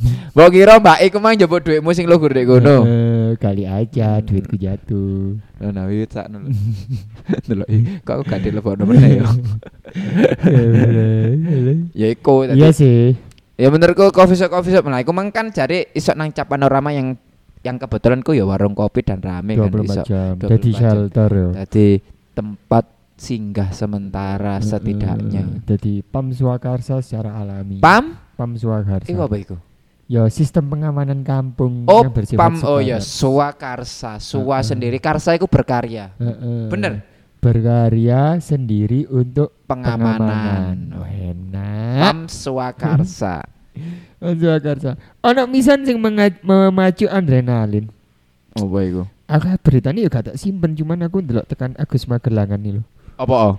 [0.36, 2.86] Mbok kira mbak iku mang njupuk dhuwitmu sing lugur dek kono.
[2.88, 5.36] eh, kali aja duitku jatuh.
[5.36, 6.40] Lho nah wiwit sakno.
[7.48, 9.26] Delok ih, kok aku gak dilebokno meneh ya.
[12.00, 12.56] Ya iku tadi.
[12.56, 13.12] Iya sih.
[13.60, 16.96] Ya menurutku coffee shop coffee shop nah iku mang kan jare iso nang cap panorama
[16.96, 17.20] yang
[17.60, 20.02] yang kebetulan ku ya warung kopi dan rame kan 24 iso.
[20.08, 20.32] jam.
[20.40, 21.48] 24 Jadi shelter ya.
[21.64, 21.86] Jadi
[22.32, 22.84] tempat
[23.20, 25.44] singgah sementara setidaknya.
[25.68, 27.84] Jadi PAM Swakarsa secara alami.
[27.84, 28.16] Pam?
[28.34, 29.12] PAM Swakarsa.
[29.12, 29.56] Iku apa iku?
[30.10, 34.66] Ya sistem pengamanan kampung Oh, yang bersifat pam oh ya, swakarsa, suwa Heeh.
[34.66, 34.98] sendiri.
[34.98, 36.10] Karsa itu berkarya.
[36.18, 36.66] Heeh.
[36.66, 37.06] Bener?
[37.38, 40.90] Berkarya sendiri untuk Pengamanan.
[40.98, 42.02] Oh, enak.
[42.02, 43.59] Pam swakarsa.
[44.20, 44.92] PAM Swakarsa.
[45.24, 47.88] Ono misan sing memacu adrenalin.
[48.56, 49.02] oh, apa iku?
[49.30, 52.82] Aku berita ini ya gak tak simpen cuman aku ndelok tekan Agus Magelangan nih lho.
[53.14, 53.54] Apa?
[53.54, 53.56] oh?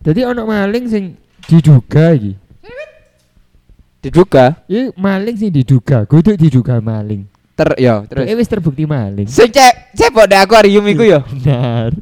[0.00, 1.04] Jadi ono maling sing
[1.44, 2.32] diduga iki.
[4.04, 7.24] Diduga Ini maling sih diduga, kudu diduga maling.
[7.54, 8.26] ter yo terus.
[8.26, 9.30] Terus wis terbukti maling.
[9.30, 11.20] Sing cek cepok di akuarium iku yo.
[11.22, 11.94] Benar.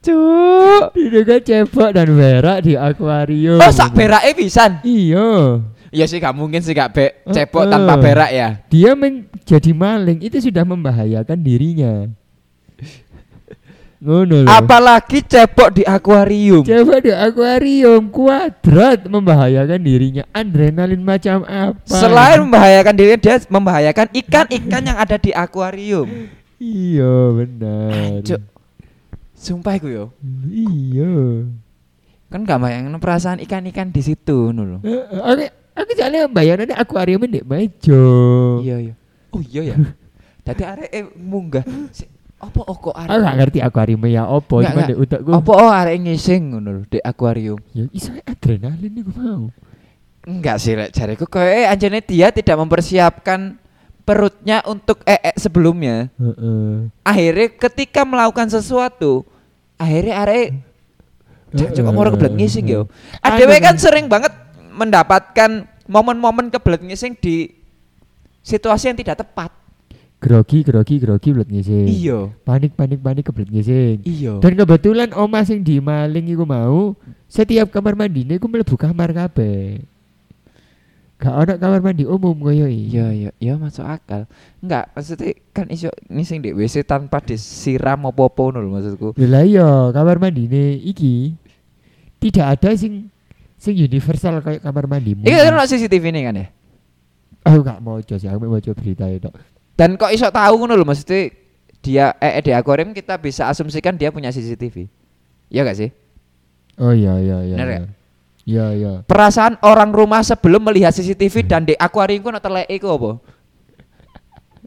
[0.00, 0.96] Cuk.
[0.96, 3.60] Diduga cebok dan berak di akuarium.
[3.60, 4.80] Oh sak berake pisan.
[4.80, 5.60] Iya.
[5.90, 7.72] Iya sih gak mungkin sih gak be cepok Heeh.
[7.74, 8.48] tanpa berak ya.
[8.70, 12.06] Dia menjadi maling itu sudah membahayakan dirinya.
[14.06, 14.48] Ngono loh.
[14.48, 16.62] Apalagi cepok di akuarium.
[16.62, 20.22] Coba di akuarium kuadrat membahayakan dirinya.
[20.30, 21.84] Adrenalin macam apa?
[21.84, 26.06] Selain membahayakan dirinya dia membahayakan ikan-ikan yang ada di akuarium.
[26.62, 28.24] Iya benar.
[28.24, 28.40] Cuk.
[29.36, 30.04] Sumpah iku yo.
[30.48, 31.44] Iya.
[32.30, 34.54] Kan gak bayangin perasaan ikan-ikan di situ
[34.86, 35.50] eh, Oke,
[35.80, 38.04] aku soalnya bayangannya akuarium ini mejo.
[38.60, 38.94] Iya iya.
[39.32, 39.76] Oh iya ya.
[40.46, 41.64] Dadi arek eh, munggah.
[42.40, 43.36] Apa oh, kok Aku gak arek?
[43.36, 45.30] ngerti akuarium ya opo, Nggak, cuma utakku.
[45.36, 47.60] Apa oh arek ngising ngono lho di akuarium.
[47.76, 49.44] Ya iso adrenalin iku mau.
[50.24, 53.56] Enggak sih lek jariku kayak eh, anjane dia tidak mempersiapkan
[54.04, 56.08] perutnya untuk ee sebelumnya.
[56.16, 56.88] Heeh.
[57.04, 59.24] Akhirnya ketika melakukan sesuatu,
[59.76, 60.70] akhirnya arek
[61.50, 62.86] Cuk kok mau kebelet ngising yo.
[63.26, 63.74] Adewe kan.
[63.74, 64.30] sering banget
[64.70, 67.50] mendapatkan momen-momen kebelet ngising di
[68.46, 69.50] situasi yang tidak tepat.
[70.20, 71.86] Grogi, grogi, grogi belet ngising.
[71.88, 72.28] Iya.
[72.44, 74.06] Panik, panik, panik kebelet ngising.
[74.06, 74.38] Iya.
[74.38, 76.94] Dan kebetulan oma sing di maling iku mau
[77.26, 79.82] setiap kamar mandine iku mlebu kamar kabeh.
[81.20, 82.64] Gak ada kamar mandi umum koyo.
[82.64, 84.24] Iya iya iya masuk akal.
[84.64, 89.08] Enggak, maksudnya kan iso ngising di WC tanpa disiram apa-apa ngono lho maksudku.
[89.20, 91.36] Lah iya, kamar mandine iki
[92.20, 93.12] tidak ada sing
[93.60, 95.28] sing universal kayak kamar mandimu.
[95.28, 96.46] Iki kan ono CCTV nih kan ya.
[97.44, 99.28] Aku gak mau sih, aku mau coba berita itu.
[99.76, 101.32] Dan kok iso tahu ngono lho maksudnya
[101.80, 104.88] dia eh di akuarium kita bisa asumsikan dia punya CCTV.
[105.52, 105.88] Iya gak sih?
[106.80, 107.56] Oh iya iya iya.
[107.56, 107.76] Bener iya.
[107.76, 107.88] ya?
[108.48, 108.92] Iya iya.
[109.04, 113.10] Perasaan orang rumah sebelum melihat CCTV dan di akuarium ku ono teleke ku apa?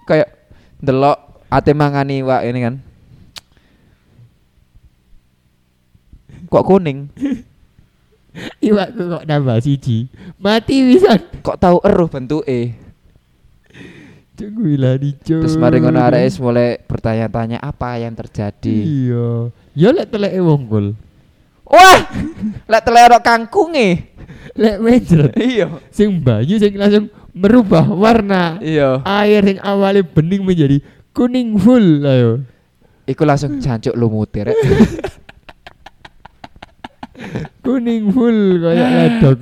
[0.06, 0.30] Kayak
[0.78, 1.18] delok
[1.50, 2.76] ate mangani wak ini kan.
[6.54, 7.10] Kok kuning?
[8.58, 10.10] Iwakku kok nambah siji.
[10.42, 11.22] Mati pisan.
[11.46, 12.74] Kok tahu eruh bentuke?
[14.34, 15.46] Tunggu lah dicu.
[15.46, 18.74] Terus mari ngono arek wis mulai bertanya-tanya apa yang terjadi.
[18.74, 19.54] Iya.
[19.78, 20.98] Ya lek teleke wongkul.
[21.70, 22.00] Wah,
[22.66, 24.10] lek telerok kangkunge.
[24.58, 25.38] Lek mencret.
[25.38, 25.78] Iya.
[25.94, 28.58] Sing banyu sing langsung merubah warna.
[28.58, 29.06] Iya.
[29.06, 30.82] Air yang awalnya bening menjadi
[31.14, 32.42] kuning full ayo.
[33.06, 34.50] Iku langsung jancuk lumutir.
[34.50, 34.58] rek.
[37.64, 39.38] Kuning full kayak ledok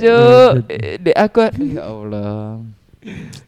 [0.00, 0.96] Cuk, mencret.
[1.04, 2.64] di aku ya Allah.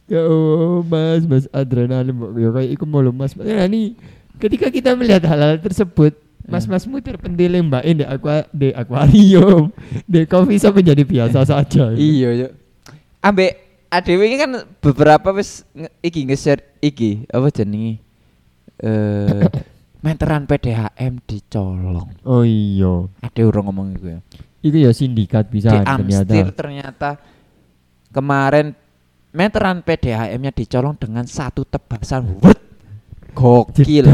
[0.06, 3.32] Ya Allah, mas, mas adrenalin ya kayak iku mulu mas.
[3.40, 3.96] Ya ini
[4.36, 6.12] ketika kita melihat hal-hal tersebut,
[6.44, 9.72] mas-masmu terpentil mbak di aqua di akuarium,
[10.04, 11.96] di coffee shop menjadi biasa saja.
[11.96, 12.48] Iya, yo.
[13.24, 13.56] Ambek
[13.88, 14.50] adewe ini kan
[14.84, 17.98] beberapa wis nge- iki nge-share iki apa jenenge?
[18.84, 19.42] Eh
[20.00, 22.08] meteran PDHM dicolong.
[22.22, 24.20] Oh iya, Ada orang ngomong iku ya.
[24.60, 26.52] itu ya sindikat bisa Di Amstir ternyata.
[26.52, 27.10] ternyata
[28.10, 28.74] kemarin
[29.30, 32.40] meteran PDHM-nya dicolong dengan satu tebasan.
[32.40, 32.58] Wut.
[33.36, 34.08] Gokil.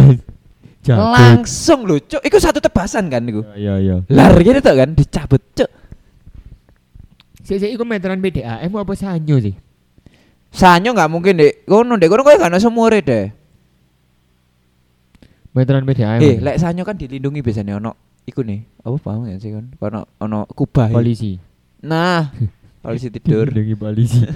[0.85, 2.21] Langsung lho, Cuk.
[2.21, 3.47] Iku satu tebasan kan iku.
[3.55, 4.03] Ya ya.
[4.11, 5.71] Lar gitu tuh kan dicabut, Cuk.
[7.43, 9.55] Saya saya ikut meteran PDAM apa sanyo sih?
[10.51, 11.65] Sanyo nggak mungkin deh.
[11.65, 13.25] Kono deh, kono kowe gak ono semure deh.
[15.53, 16.21] Meteran PDAM.
[16.25, 17.93] Eh, lek sanyo kan dilindungi biasanya ono
[18.25, 18.65] iku nih.
[18.81, 19.69] Apa paham ya sih kan?
[19.77, 20.89] Ono ono kubah.
[20.89, 21.37] polisi.
[21.85, 22.33] Nah,
[22.85, 23.53] polisi tidur.
[23.53, 24.25] Dilindungi polisi.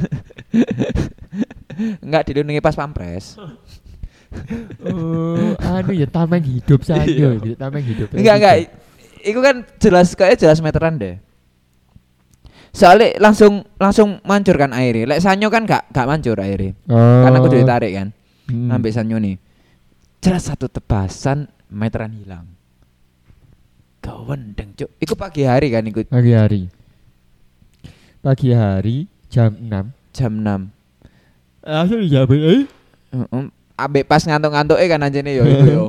[2.04, 3.36] Enggak dilindungi pas pampres.
[4.84, 7.40] oh, anu ya tameng hidup sanyo, Iya.
[7.40, 8.08] gitu, tameng hidup.
[8.12, 8.56] Enggak enggak.
[9.26, 11.16] Iku kan jelas kayak jelas meteran deh.
[12.76, 15.08] Soalnya langsung langsung mancur kan airnya.
[15.08, 16.76] Lek sanyo kan gak gak mancur airnya.
[16.92, 17.24] Oh.
[17.24, 18.08] Karena aku ditarik kan.
[18.52, 18.68] Hmm.
[18.68, 19.40] Ngambil sanyo nih.
[20.20, 22.46] Jelas satu tebasan meteran hilang.
[24.02, 24.90] Gawendeng, Cuk.
[25.02, 26.62] Iku pagi hari kan ikut pagi hari.
[28.22, 30.14] Pagi hari jam 6.
[30.14, 31.66] jam 6.
[31.66, 32.62] Langsung dijawab eh
[33.10, 33.44] Heeh.
[33.76, 35.86] Ambek pas ngantuk-ngantuk kan anjene yo iku yo.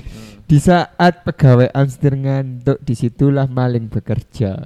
[0.50, 4.58] Di saat pegawai Amstir ngantuk, di situlah maling bekerja.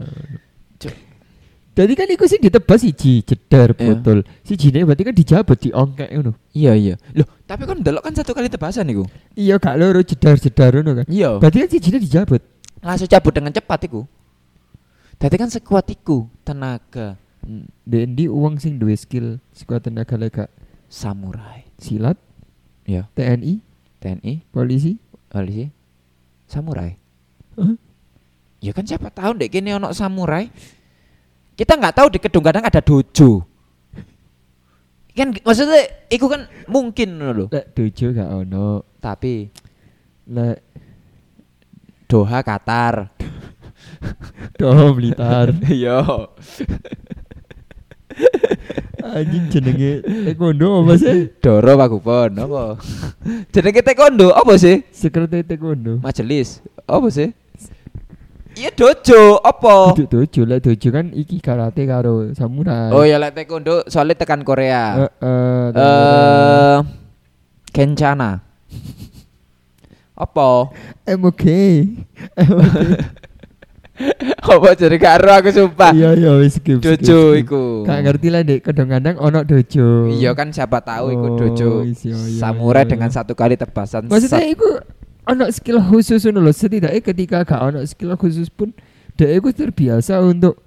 [1.74, 3.98] Jadi kan iku sih ditebas siji jedar Iya.
[3.98, 4.22] botol.
[4.46, 6.32] Sijine berarti kan dijabut diongkek ngono.
[6.54, 6.94] Iya iya.
[7.12, 9.02] Loh, tapi kan delok kan satu kali tebasan iku.
[9.34, 11.06] Iya gak loro jedar-jedar ngono kan.
[11.10, 11.42] Iya.
[11.42, 12.38] Berarti kan sijine dijabut.
[12.78, 14.06] Langsung cabut dengan cepat iku.
[15.18, 17.18] Dadi kan sekuat iku tenaga
[17.84, 20.44] Dendi uang sing duwe skill sekuat tenaga lega
[20.88, 21.66] samurai.
[21.76, 22.16] silat,
[22.86, 23.60] Ya, TNI,
[24.00, 24.96] TNI, polisi.
[25.28, 25.68] polisi,
[26.46, 26.96] samurai.
[27.58, 27.76] Hah?
[28.64, 30.48] Ya kan siapa tahu dek kini ono samurai.
[31.54, 33.46] Kita nggak tahu di Kedung Gadang ada dojo.
[35.14, 37.46] Kan maksudnya iku kan mungkin lho.
[37.46, 38.82] Lek dojo gak ono.
[38.98, 39.46] Tapi
[40.26, 40.58] Lek
[42.10, 43.14] Doha Qatar.
[44.58, 45.54] Doh Blitar.
[45.70, 46.34] Yo.
[49.04, 51.30] Anjing jenenge taekwondo apa sih?
[51.38, 52.62] Doro Pagupon apa?
[53.54, 54.82] Jenenge taekwondo apa sih?
[54.90, 56.02] Sekretari taekwondo.
[56.02, 56.58] Majelis.
[56.90, 57.30] Apa sih?
[58.54, 59.98] Iya dojo apa?
[59.98, 62.94] Duduk dojo lek dojo kan iki karate karo samurai.
[62.94, 65.10] Oh ya lek taekwondo soalnya tekan Korea.
[65.10, 66.76] Eh, eh, Eh
[67.74, 68.38] Kencana.
[70.14, 70.70] Apa?
[71.18, 71.44] MOK.
[74.42, 75.94] Apa jadi karo aku sumpah.
[75.94, 76.82] Iya iya wis skip.
[76.82, 77.86] Dojo iku.
[77.86, 80.10] Gak ngerti lah dek kadang-kadang ono dojo.
[80.10, 81.70] Iya kan siapa tahu iku Oh, dojo.
[81.86, 84.06] is, iya, iya, Samurai iya, dengan satu kali tebasan.
[84.10, 84.82] Maksudnya iku
[85.24, 86.52] ono skill khusus ngono lho.
[86.52, 88.72] Setidaknya ketika gak ono skill khusus pun
[89.14, 90.58] dek iku terbiasa untuk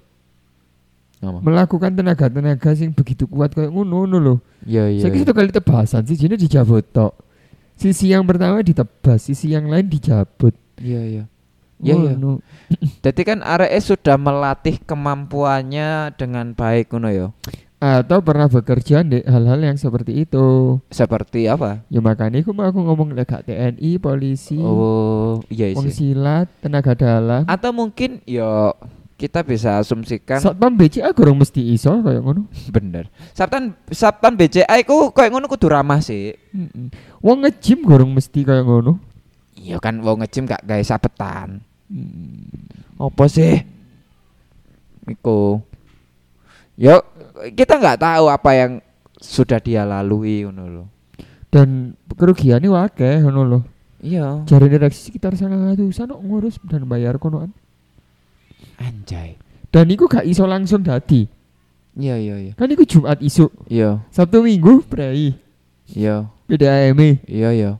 [1.18, 1.42] Apa?
[1.42, 4.34] melakukan tenaga-tenaga sing begitu kuat kayak ngono ngono lho.
[4.66, 5.02] Iya iya.
[5.02, 5.22] Saya iya.
[5.22, 7.14] satu kali tebasan sih jadi dijabut tok.
[7.78, 10.50] Sisi yang pertama ditebas, sisi yang lain dijabut.
[10.82, 11.24] Iya iya.
[11.78, 12.12] Iya iya.
[12.18, 12.42] Ngono.
[13.06, 17.26] Jadi kan RS sudah melatih kemampuannya dengan baik ngono ya.
[17.78, 20.78] Atau pernah bekerja di hal-hal yang seperti itu.
[20.90, 21.86] Seperti apa?
[21.86, 25.94] Ya makanya aku mau aku ngomong gak TNI, polisi, Oh, iya sih.
[25.94, 27.46] silat, tenaga dalam.
[27.46, 28.74] Atau mungkin yo
[29.18, 32.46] kita bisa asumsikan Satpam BCA kurang mesti iso kayak ngono.
[32.70, 33.10] bener.
[33.34, 36.34] Sabtan Sabtan BCA iku kayak ngono kudu ramah sih.
[36.54, 36.90] Mm-mm.
[37.22, 38.98] Wong nge-gym kurang mesti kayak ngono.
[39.58, 41.62] Iya kan wong ngejim gak gawe sabetan.
[41.90, 42.98] Mm.
[42.98, 43.62] Apa sih?
[45.06, 45.62] Iku.
[46.78, 47.02] Yo
[47.58, 48.72] kita nggak tahu apa yang
[49.18, 50.86] sudah dia lalui ngono loh.
[51.50, 53.62] Dan kerugiannya wakeh ngono loh.
[53.98, 54.46] Iya.
[54.46, 57.50] Jari direksi sekitar sangat ratusan kok ngurus dan bayar konoan.
[58.78, 59.34] Anjay.
[59.74, 61.26] Dan iku gak iso langsung dadi.
[61.98, 62.52] Iya iya iya.
[62.54, 65.34] Kan iku Jumat isuk, Iya Sabtu Minggu prei.
[65.90, 66.94] iya PDAM.
[67.26, 67.70] iya iya.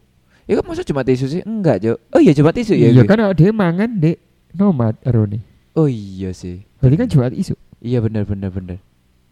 [0.50, 1.40] Iku masa cuma tisu sih?
[1.46, 2.02] Enggak, Jo.
[2.11, 2.90] Oh iya cuma tisu ya.
[2.90, 4.18] Iya kan ada mangan dek
[4.58, 5.38] nomad arone.
[5.78, 6.66] Oh iya sih.
[6.82, 7.54] Berarti kan Jumat isuk.
[7.78, 8.82] Iya benar benar benar.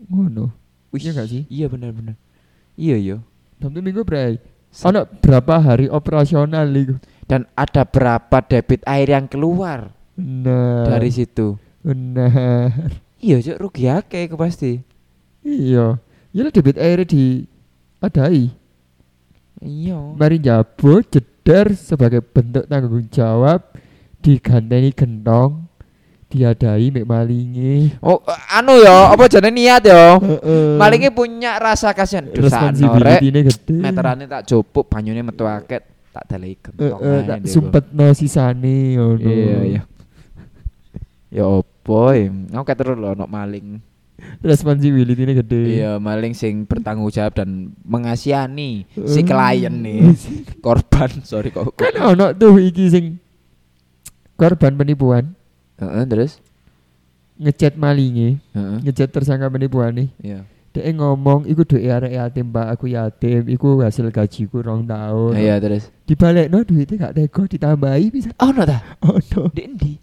[0.04, 0.52] Ngono.
[0.92, 1.42] Wih, Iya nggak sih?
[1.48, 2.16] Iya benar benar.
[2.76, 3.16] Iya iya.
[3.60, 4.36] Sabtu Minggu prei.
[4.84, 7.00] Ono berapa hari operasional iku?
[7.26, 10.86] Dan ada berapa debit air yang keluar Nah.
[10.86, 11.56] dari situ?
[11.84, 13.02] Benar.
[13.16, 14.78] Iya, Jo, rugi akeh iku pasti.
[15.42, 15.98] Iya.
[16.30, 17.48] Ya debit air di
[17.98, 18.52] adai.
[19.60, 19.98] Iya.
[20.14, 23.64] Mari jabut jeder sebagai bentuk tanggung jawab
[24.20, 25.65] diganteni gentong
[26.36, 27.96] diadai mek malinge.
[28.04, 28.20] Oh,
[28.52, 30.20] anu ya, apa jane niat ya?
[30.20, 31.08] Heeh.
[31.16, 32.28] Punya rasa kasihan.
[32.28, 33.76] Responsibility-ne gede.
[33.80, 35.80] Meterane tak jupuk, banyune metu akeh,
[36.12, 37.00] tak dalei gentong.
[37.00, 39.24] Heeh, tak sumpetno sisane ngono.
[39.24, 39.82] Iya, iya.
[41.32, 42.46] Ya opo, em.
[42.52, 43.80] aku terus lho ono maling.
[44.40, 45.62] Responsibility-ne gede.
[45.80, 49.24] Iya, maling sing bertanggung jawab dan mengasihani si Eh.
[49.24, 50.12] klien nih,
[50.64, 51.10] korban.
[51.24, 51.76] Sorry kok.
[51.76, 53.04] Kan ono tuh iki sing
[54.36, 55.36] korban penipuan
[55.76, 56.40] Heeh, terus?
[57.36, 58.78] ngechat malinge, Heeh.
[58.80, 60.08] ngechat tersangka penipuan nih.
[60.24, 60.40] Iya.
[60.72, 65.32] Dia ngomong, iku duit arek yatim pak, aku yatim, iku hasil gajiku rong tahun.
[65.36, 65.88] Iya, terus.
[66.04, 68.28] Dibalik no duitnya gak teko ditambahi bisa.
[68.36, 68.84] Oh, no ta?
[69.04, 69.94] Oh no, Di endi?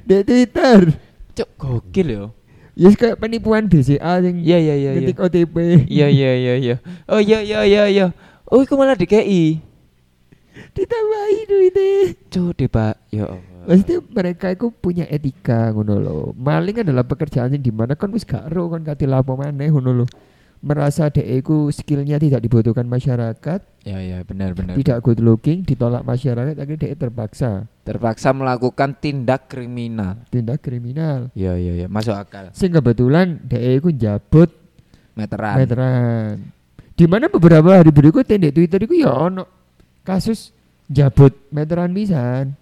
[0.00, 0.96] di Twitter.
[1.36, 2.24] Cuk, gokil yo.
[2.72, 5.00] Ya kayak penipuan BCA yang Iya, iya, iya, iya.
[5.04, 5.56] ngetik OTP.
[5.92, 6.76] Iya, iya, iya, iya.
[7.04, 8.06] Oh, iya, iya, iya, iya.
[8.48, 9.60] Oh, iku malah DKI.
[10.72, 11.92] Ditambahi duitnya.
[12.32, 12.96] Cuk, Pak.
[13.12, 13.49] Ya Allah.
[13.66, 16.24] Maksudnya mereka itu punya etika ngono loh.
[16.32, 19.92] Maling adalah pekerjaan yang di mana kan wis gak ro kan kate lapo maneh ngono
[19.92, 20.08] loh.
[20.60, 24.76] Merasa dek iku skillnya tidak dibutuhkan masyarakat, Ya, ya, benar, benar.
[24.76, 30.20] tidak good looking, ditolak masyarakat, akhirnya dek terpaksa Terpaksa melakukan tindak kriminal.
[30.28, 31.32] tindak kriminal.
[31.32, 31.86] Iya, iya, iya.
[31.88, 32.52] Masuk akal.
[32.52, 34.52] Sing kebetulan dek iku jabut
[35.16, 35.56] Meteran.
[35.56, 36.52] meteran.
[36.92, 39.48] Di mana beberapa hari berikutnya di Twitter iku ya ono
[40.04, 40.52] kasus
[40.86, 42.52] jabut meteran pisan.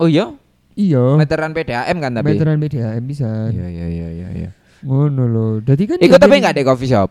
[0.00, 0.32] Oh iya?
[0.72, 1.14] Iya.
[1.14, 2.32] Meteran PDAM kan tapi.
[2.32, 3.52] Meteran PDAM pisan.
[3.52, 4.50] Iya, iya, iya, iya, iya.
[4.80, 5.52] Ngono loh.
[5.60, 7.10] Dadi kan Iku ya tapi enggak di coffee shop.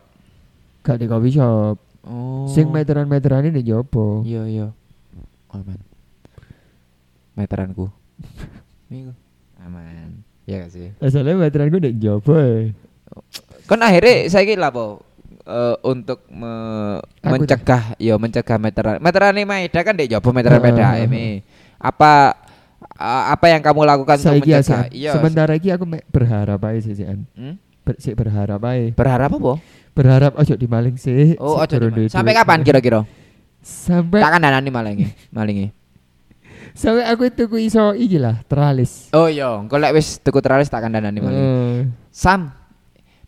[0.82, 1.75] gak di coffee shop.
[2.02, 2.49] Oh.
[2.49, 4.25] Sing meteran-meteran ini jopo.
[4.25, 4.67] Iya, iya.
[5.54, 5.78] Aman.
[7.36, 7.93] Meteranku.
[8.89, 9.13] Iku.
[9.62, 10.25] Aman.
[10.43, 10.88] Iya gak sih?
[10.97, 12.73] Asalnya meteran gue udah jopo ya.
[13.69, 14.97] Kan akhirnya saya kira apa?
[15.45, 20.62] Eh, untuk me- Aku mencegah ya mencegah meteran meteran ini Maeda kan dek jopo meteran
[20.62, 20.73] Heeh.
[20.73, 21.41] PDAM ini.
[21.75, 22.38] apa
[22.99, 24.91] eh, apa yang kamu lakukan untuk Saiki mencegah aja.
[24.91, 27.05] iya Sementara iki aku berharap aja sih.
[27.05, 27.55] Hmm?
[27.81, 28.91] Ber, berharap aja.
[28.93, 29.53] berharap apa
[29.89, 31.33] Berharap ojo dimaling sih.
[31.38, 33.03] oh ojo durung di- duwe sampai kapan kira-kira
[33.59, 35.67] Sampai tak kan danani malingi malingi
[36.79, 39.12] sampai aku tuku iso iki lah teralis.
[39.12, 42.55] oh iya engko lek wis tuku teralis tak kan danani malingi Eh, Sam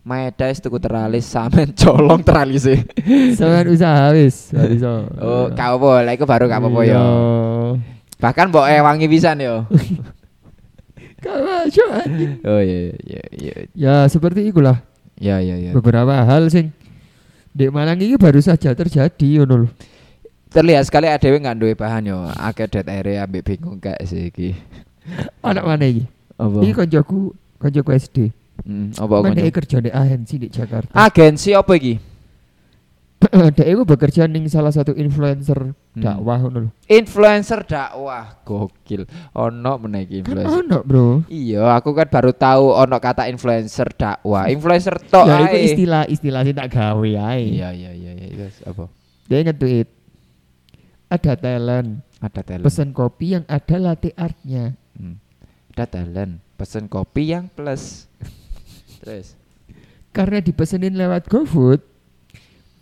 [0.02, 2.80] Maeda wis tuku teralis sampean colong teralis e.
[3.34, 5.04] Sampean usaha wis, iso.
[5.14, 7.02] Oh, gak apa, lek iku baru gak apa-apa Iya.
[8.22, 9.66] Bahkan mbok eh wangi pisan yo.
[11.22, 12.32] Masuk anjing.
[12.42, 13.54] Oh iya iya iya.
[13.74, 14.82] Ya seperti itulah
[15.18, 15.70] Ya ya ya.
[15.70, 16.74] beberapa hal sing
[17.54, 19.68] di Malang ini baru saja terjadi ngono lho.
[20.50, 22.18] Terlihat sekali adewe nggak duwe bahan yo.
[22.26, 24.52] Akeh dead area ambek bingung gak sih iki.
[25.46, 26.04] Anak mana iki?
[26.36, 26.58] Apa?
[26.60, 27.20] Iki koncoku,
[27.56, 28.18] koncoku SD.
[28.62, 29.40] Hmm, apa Mana kanca?
[29.42, 30.92] dia kerja di agensi di Jakarta.
[30.92, 31.96] Agensi apa iki?
[33.54, 36.00] Dia itu bekerja ning salah satu influencer Hmm.
[36.00, 36.70] dakwah ngono lho.
[36.88, 38.40] Influencer dakwah.
[38.42, 39.04] Gokil.
[39.36, 40.58] Ono meneh iki Kan influencer.
[40.64, 41.06] ono, Bro.
[41.28, 44.48] Iya, aku kan baru tahu ono kata influencer dakwah.
[44.48, 47.44] Influencer tok ya itu istilah-istilah sing tak gawe ae.
[47.52, 48.88] Iya iya iya iya yes, apa?
[49.28, 49.88] Dia nge-tweet
[51.06, 52.64] ada talent Ada talent.
[52.64, 54.72] pesan kopi yang ada latte artnya.
[54.96, 55.20] Hmm.
[55.76, 56.40] Ada talent.
[56.56, 58.08] Pesen kopi yang plus.
[59.04, 59.36] Terus.
[60.08, 61.84] Karena dipesenin lewat GoFood,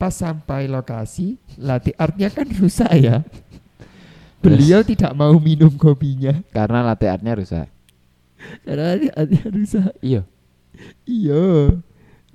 [0.01, 3.21] pas sampai lokasi, latte artnya kan rusak ya.
[4.41, 7.69] Beliau tidak mau minum kopinya Karena latte artnya rusak.
[8.65, 9.93] karena latte artnya rusak.
[10.01, 10.23] Iya.
[11.05, 11.45] Iya.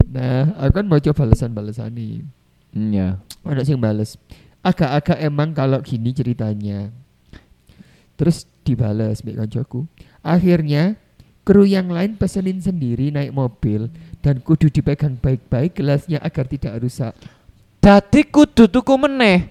[0.06, 2.22] Nah, aku kan mau coba balesan-balesan nih.
[2.78, 3.08] Hmm, Iya.
[3.42, 4.22] Ada sih yang bales.
[4.62, 6.94] Agak-agak emang kalau gini ceritanya.
[8.14, 9.90] Terus dibales mbak koncoku.
[10.22, 10.98] Akhirnya
[11.42, 13.90] kru yang lain pesenin sendiri naik mobil
[14.22, 17.14] dan kudu dipegang baik-baik gelasnya agar tidak rusak.
[17.86, 19.46] Dadi kudu tuku meneh.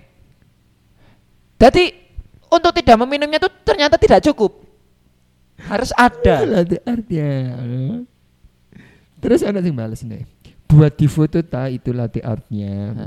[1.54, 1.94] Dadi
[2.50, 4.58] untuk tidak meminumnya itu ternyata tidak cukup.
[5.70, 6.66] Harus ada.
[6.82, 7.30] Artnya.
[9.22, 10.26] Terus ada yang bales nih.
[10.66, 13.06] Buat di foto ta itu latte artnya.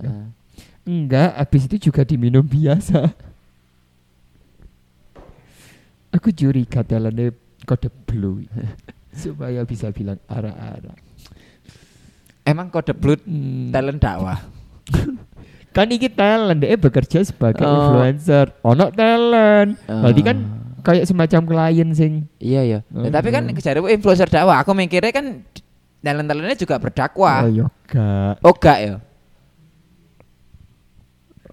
[0.88, 3.12] Enggak, habis itu juga diminum biasa.
[6.16, 7.36] Aku curiga dalamnya
[7.68, 8.48] kode blue
[9.12, 10.96] supaya bisa bilang arah-arah.
[12.48, 13.76] Emang kode blood Hmm.
[13.76, 14.40] talent dakwah.
[15.76, 17.70] Kan iki talent, dia bekerja sebagai Oh.
[17.70, 18.50] influencer.
[18.66, 19.78] Ono talent.
[19.86, 20.82] Berarti kan Oh.
[20.82, 22.80] kayak semacam klien sing Iya iya.
[22.90, 23.54] Ya, tapi kan Mhm.
[23.54, 24.66] kejar influencer dakwah.
[24.66, 25.46] Aku mikirnya kan
[26.02, 27.46] talent-talentnya juga berdakwah.
[27.46, 28.42] Oh, yo gak.
[28.42, 28.96] Oh gak ya?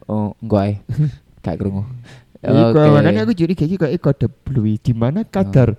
[0.05, 0.77] Oh enggak eh.
[1.45, 1.85] Gak krungu.
[2.41, 2.89] Iku Oke.
[2.93, 5.77] makanya aku curiga iki kayak kode blue di mana kadar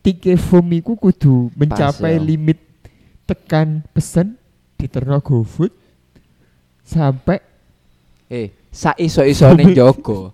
[0.00, 2.20] tiket form iku kudu mencapai ya.
[2.20, 2.60] limit
[3.24, 4.36] tekan pesen
[4.76, 5.72] diterno GoFood
[6.90, 7.50] sampai
[8.30, 10.30] Eh, saiso-isone Joko.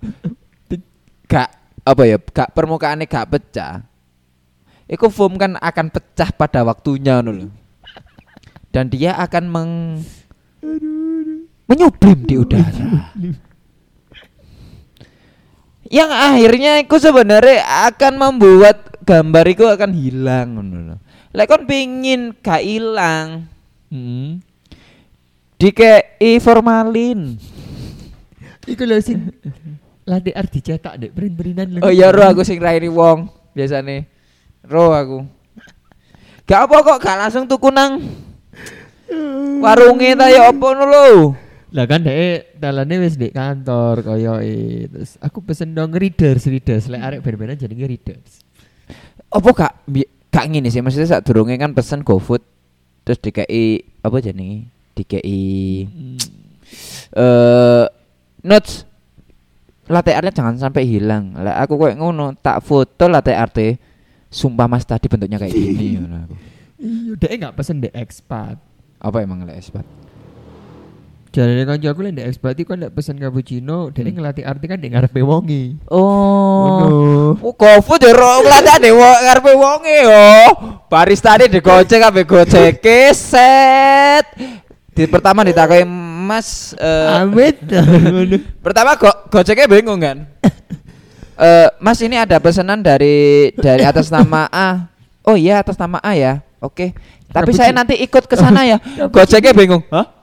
[1.25, 1.49] Gak
[1.81, 2.21] apa ya?
[2.21, 3.89] Gak permukaannya gak pecah.
[4.85, 7.49] Iku foam kan akan pecah pada waktunya lho.
[8.69, 9.73] Dan dia akan meng
[11.65, 13.17] menyublim di udara.
[15.89, 20.97] Yang akhirnya itu sebenarnya akan membuat gambar itu akan hilang ngono lho.
[21.33, 23.49] Lek kon pingin gak hilang,
[23.89, 24.46] hmm,
[25.57, 27.41] dikei formalin.
[28.67, 29.31] iku lho sing
[30.03, 31.81] latte art dicetak dek print-printan lho.
[31.87, 34.07] Oh iya ro aku sing raini wong biasane.
[34.67, 35.19] Ro aku.
[36.47, 38.03] Gak apa kok gak langsung tuku nang
[39.63, 41.35] warunge ta ya apa lho.
[41.75, 44.39] Lah kan dek dalane wis di kantor koyo
[44.91, 48.43] terus aku pesen dong readers readers lek arek ben-benan jenenge readers.
[49.31, 52.43] Apa gak bi- gak ngene sih maksudnya saat durunge kan pesen GoFood
[53.07, 54.75] terus dikei apa jenenge?
[54.97, 55.85] Dikei
[57.13, 57.85] eh
[58.41, 58.89] notes
[59.87, 61.37] latte artnya jangan sampai hilang.
[61.37, 63.79] Lah aku kayak ngono, tak foto latte arte.
[64.27, 66.35] Sumpah Mas tadi bentuknya kayak gini ngono aku.
[66.77, 68.59] Iya, dek enggak pesen dek expat.
[68.99, 69.87] Apa emang lek espat?
[71.31, 74.15] Jarane kanca aku lek ndek expat iku kan ndek pesen cappuccino, dek Hmm.
[74.19, 75.79] ngelatih arti kan ndek ngarepe wonge.
[75.93, 77.37] Oh.
[77.39, 80.27] Oh, GoFood ya ro ngladane wong ngarepe wonge yo.
[80.91, 84.27] Barista ini digocek kabeh goceke set.
[84.97, 85.85] Di pertama ditakoki
[86.27, 87.61] Mas eh, Amit.
[88.65, 90.25] Pertama go goceknya bingung kan.
[91.37, 94.89] Eh, mas ini ada pesanan dari dari atas nama A.
[95.21, 96.41] Oh iya atas nama A ya.
[96.65, 96.97] Oke.
[97.29, 98.81] Tapi saya nanti ikut ke sana ya.
[99.13, 99.85] Goceknya bingung.
[99.93, 100.17] Hah?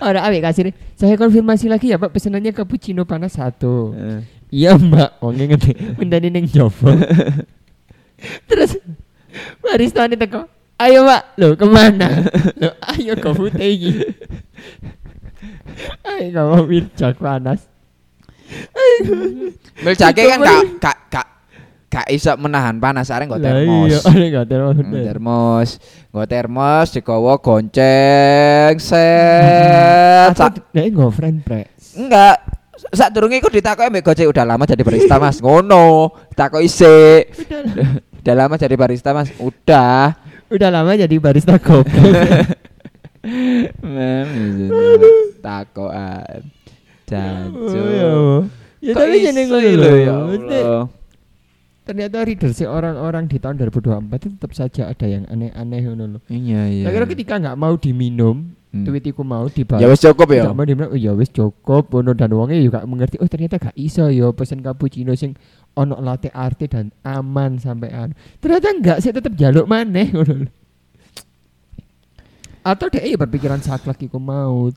[0.00, 0.72] Ada awik kasir.
[0.96, 3.92] Saya konfirmasi lagi ya Pak pesanannya cappuccino panas satu.
[3.92, 4.24] Eh.
[4.64, 5.72] Iya Mbak, wonge ngerti.
[6.00, 6.88] Mendani ning jowo.
[8.48, 8.80] Terus
[9.60, 10.48] barista ini teko.
[10.80, 12.08] Ayo Mbak, lo ke mana?
[12.56, 13.28] lo ayo ke
[13.60, 13.92] iki.
[16.08, 17.68] Ayo kamu bijak panas.
[19.84, 21.28] Milcake kan gak gak gak
[21.92, 23.92] gak iso menahan panas nggo Lah termos.
[24.08, 24.76] Iya, nggak termos.
[24.80, 25.68] Hmm, termos,
[26.16, 30.32] nggo termos digawa gonceng set.
[30.72, 31.92] Dia nggak friend press.
[31.92, 32.40] enggak
[32.96, 35.44] saat durunge iku ditakoki mbek Gojek udah lama jadi barista Mas.
[35.44, 37.36] Ngono, ditakoki sik.
[38.24, 39.28] Udah lama jadi barista Mas.
[39.36, 40.29] Udah.
[40.50, 41.94] Udah lama jadi barista kopi.
[43.84, 44.30] Mem,
[45.38, 46.42] takoan.
[47.06, 47.78] Jancuk.
[47.78, 48.10] Oh, ya.
[48.80, 50.16] Ya tapi iso jeneng ngono lho, ya.
[51.84, 56.18] Ternyata readership orang-orang di tahun 2024 itu tetap saja ada yang aneh-aneh ngono lho.
[56.32, 56.84] Iya iya.
[56.88, 58.86] Kira ketika nggak mau diminum, Hmm.
[58.86, 59.82] tweetiku mau dibalas.
[59.82, 60.46] Ya wis cukup ya.
[60.54, 64.06] Mau diminum, oh ya wis cukup ngono dan wongnya juga mengerti oh ternyata gak iso
[64.06, 65.34] ya pesen cappuccino sing
[65.78, 68.14] ono latte arte dan aman sampean.
[68.42, 70.10] Ternyata enggak sih tetap jaluk maneh.
[72.70, 74.68] Atau dia ya berpikiran saklek iku mau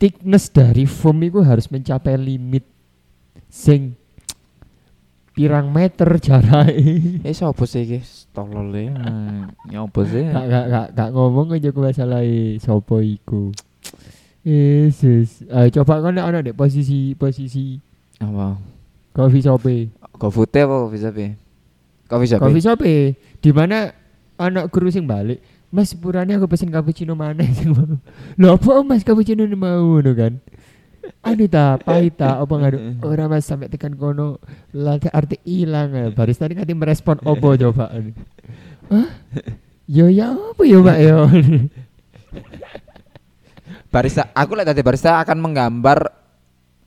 [0.00, 2.66] thickness dari foam itu harus mencapai limit
[3.46, 3.94] sing
[5.34, 7.22] pirang meter jaraknya.
[7.22, 8.00] Eh sapa sih iki?
[8.34, 8.90] Tolol ya.
[9.72, 10.22] Ya apa sih?
[10.22, 12.22] Gak, gak, gak, gak ngomong aja ku masalah
[12.58, 13.50] sopo iku.
[14.44, 15.40] Yesus.
[15.46, 17.80] Eh, coba kan ana dek posisi posisi
[18.20, 18.73] Apa?
[19.14, 19.62] Coffee shop
[20.18, 21.16] GoFood apa coffee shop?
[22.06, 22.40] Coffee shop.
[22.42, 22.80] Coffee shop
[23.42, 23.94] di mana
[24.38, 25.42] anak guru sing balik.
[25.74, 27.98] Mas sepurane aku pesen cappuccino mana sing mau.
[28.40, 30.38] Lho apa Mas cappuccino ini mau ngono kan?
[31.20, 34.38] Anu ta, pahit ta, apa ngadu Ora Mas sampai tekan kono
[34.70, 36.14] latte arti hilang ya.
[36.14, 37.90] Barista ini kati merespon opo coba.
[37.90, 39.08] Hah?
[39.90, 41.18] Yo ya apa yo Mbak yo?
[43.94, 46.23] barista, aku lihat tadi barista akan menggambar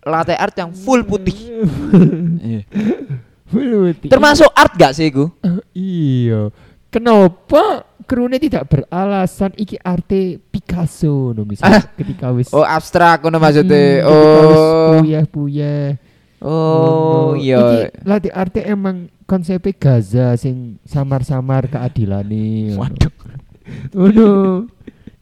[0.08, 1.36] latte art yang full putih.
[2.40, 2.64] Iya.
[3.48, 4.08] Putih.
[4.08, 5.32] Termasuk art gak sih iku?
[5.38, 6.52] Oh, iya.
[6.88, 13.44] Kenapa krune tidak beralasan iki arte Picasso no misalnya ketika wis Oh abstrak ngono Hmm,
[13.44, 13.84] maksudnya.
[14.00, 14.92] wis Oh.
[14.98, 15.88] puyeh-puyeh.
[16.40, 17.40] Oh Ngono.
[17.40, 17.60] iya.
[17.60, 22.76] Iki latih arte emang konsepnya Gaza sing samar-samar keadilane.
[22.76, 23.12] Waduh.
[23.92, 24.32] Ngono.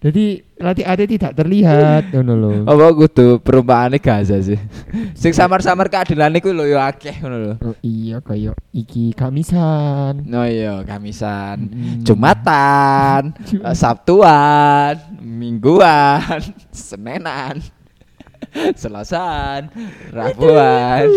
[0.06, 2.52] Jadi latih arte tidak terlihat ngono lho.
[2.70, 4.60] Apa kudu perumpamannya Gaza sih.
[5.18, 7.54] Sing samar-samar keadilan iku lho ya akeh ngono lho.
[7.66, 10.22] Oh, iya kayak iki kamisan.
[10.30, 12.04] Oh iya, Kamisan, Mm.
[12.08, 13.34] Jumatan,
[13.74, 17.66] Sabtuan, Mingguan, Senenan,
[18.82, 19.70] Selasan,
[20.12, 21.08] Rabuan.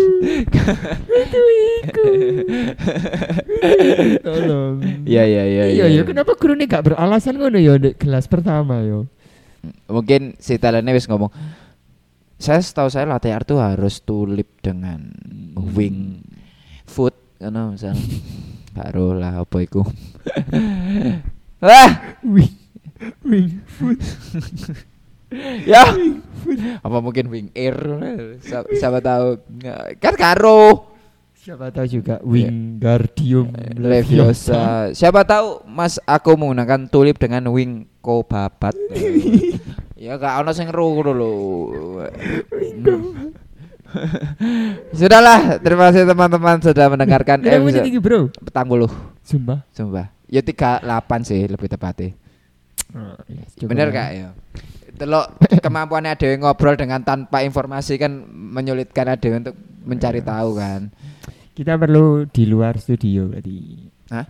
[4.25, 4.75] Tolong.
[5.07, 5.63] Iya iya iya.
[5.71, 9.07] Iya, iya, kenapa gurunya gak beralasan ngono ya di kelas pertama yo?
[9.87, 11.31] Mungkin si talentnya wis ngomong.
[12.39, 15.11] Saya setahu saya latte art tuh harus tulip dengan
[15.75, 16.23] wing
[16.87, 17.95] foot karena misal
[18.77, 19.83] baru lah apa iku.
[21.59, 21.91] Wah,
[22.23, 22.55] Wing,
[23.27, 23.99] wing food.
[25.63, 25.85] Ya
[26.81, 27.77] apa mungkin wing air
[28.41, 29.37] Sa- siapa tahu
[29.97, 30.89] kan karo
[31.39, 38.75] Siapa tahu juga Wingardium Leviosa siapa tahu mas aku menggunakan tulip dengan wing kobabat
[39.95, 41.33] ya gak ono sing ru dulu
[44.93, 48.19] Sudahlah, terima kasih teman-teman sudah mendengarkan menit episode Bro.
[48.37, 48.91] petang puluh,
[49.25, 49.65] Sumpah.
[49.73, 50.13] sumpah.
[50.29, 52.13] Ya tiga delapan sih lebih tepatnya.
[52.93, 53.93] Oh, yes, cukup Bener lah.
[53.97, 54.27] kak ya.
[54.99, 55.25] Telok
[55.63, 59.55] kemampuannya ada ngobrol dengan tanpa informasi kan menyulitkan ada untuk
[59.87, 60.91] mencari tahu kan.
[61.55, 63.59] Kita perlu di luar studio berarti.
[64.11, 64.27] Hah?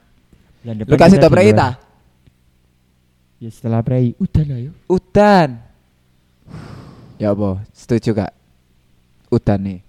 [0.69, 1.57] Lu kasih kita tau di Prei luar.
[1.57, 1.69] ta?
[3.39, 4.75] Ya setelah Prei, udah lah yuk.
[4.85, 5.49] Udan.
[7.17, 7.63] Ya apa?
[7.71, 8.31] Setuju kak?
[9.31, 9.79] Udan nih.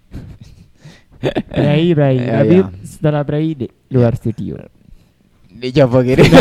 [1.61, 2.17] Prei, Prei.
[2.25, 2.67] Ya, Tapi ya.
[2.87, 4.57] setelah Prei di luar studio.
[5.51, 6.25] Dicoba gini.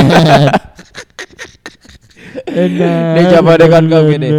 [2.46, 3.14] Enak.
[3.16, 4.32] Ini coba dengan kopi nih.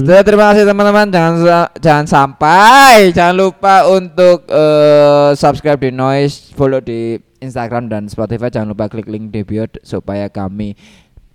[0.00, 1.06] Sudah terima kasih teman-teman.
[1.10, 1.34] Jangan
[1.78, 8.50] jangan sampai jangan lupa untuk eh, subscribe di Noise, follow di Instagram dan Spotify.
[8.50, 10.74] Jangan lupa klik link di bio supaya kami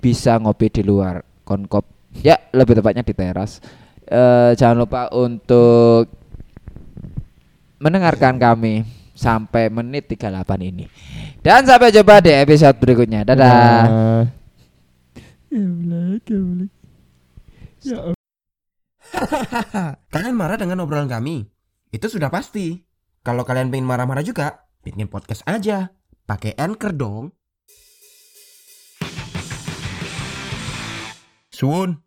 [0.03, 1.87] bisa ngopi di luar konkop.
[2.21, 3.63] Ya, lebih tepatnya di teras.
[4.03, 6.11] Eh, jangan lupa untuk
[7.79, 10.85] mendengarkan kami sampai menit 38 ini.
[11.43, 13.27] Dan sampai jumpa di episode berikutnya.
[13.27, 13.51] Dadah.
[13.51, 14.42] Dadah.
[17.85, 18.15] Ya.
[20.13, 21.45] Kalian marah dengan obrolan kami?
[21.93, 22.81] Itu sudah pasti.
[23.21, 25.93] Kalau kalian pengen marah-marah juga, bikin podcast aja.
[26.25, 27.25] Pakai Anchor dong.
[31.53, 32.01] Suun.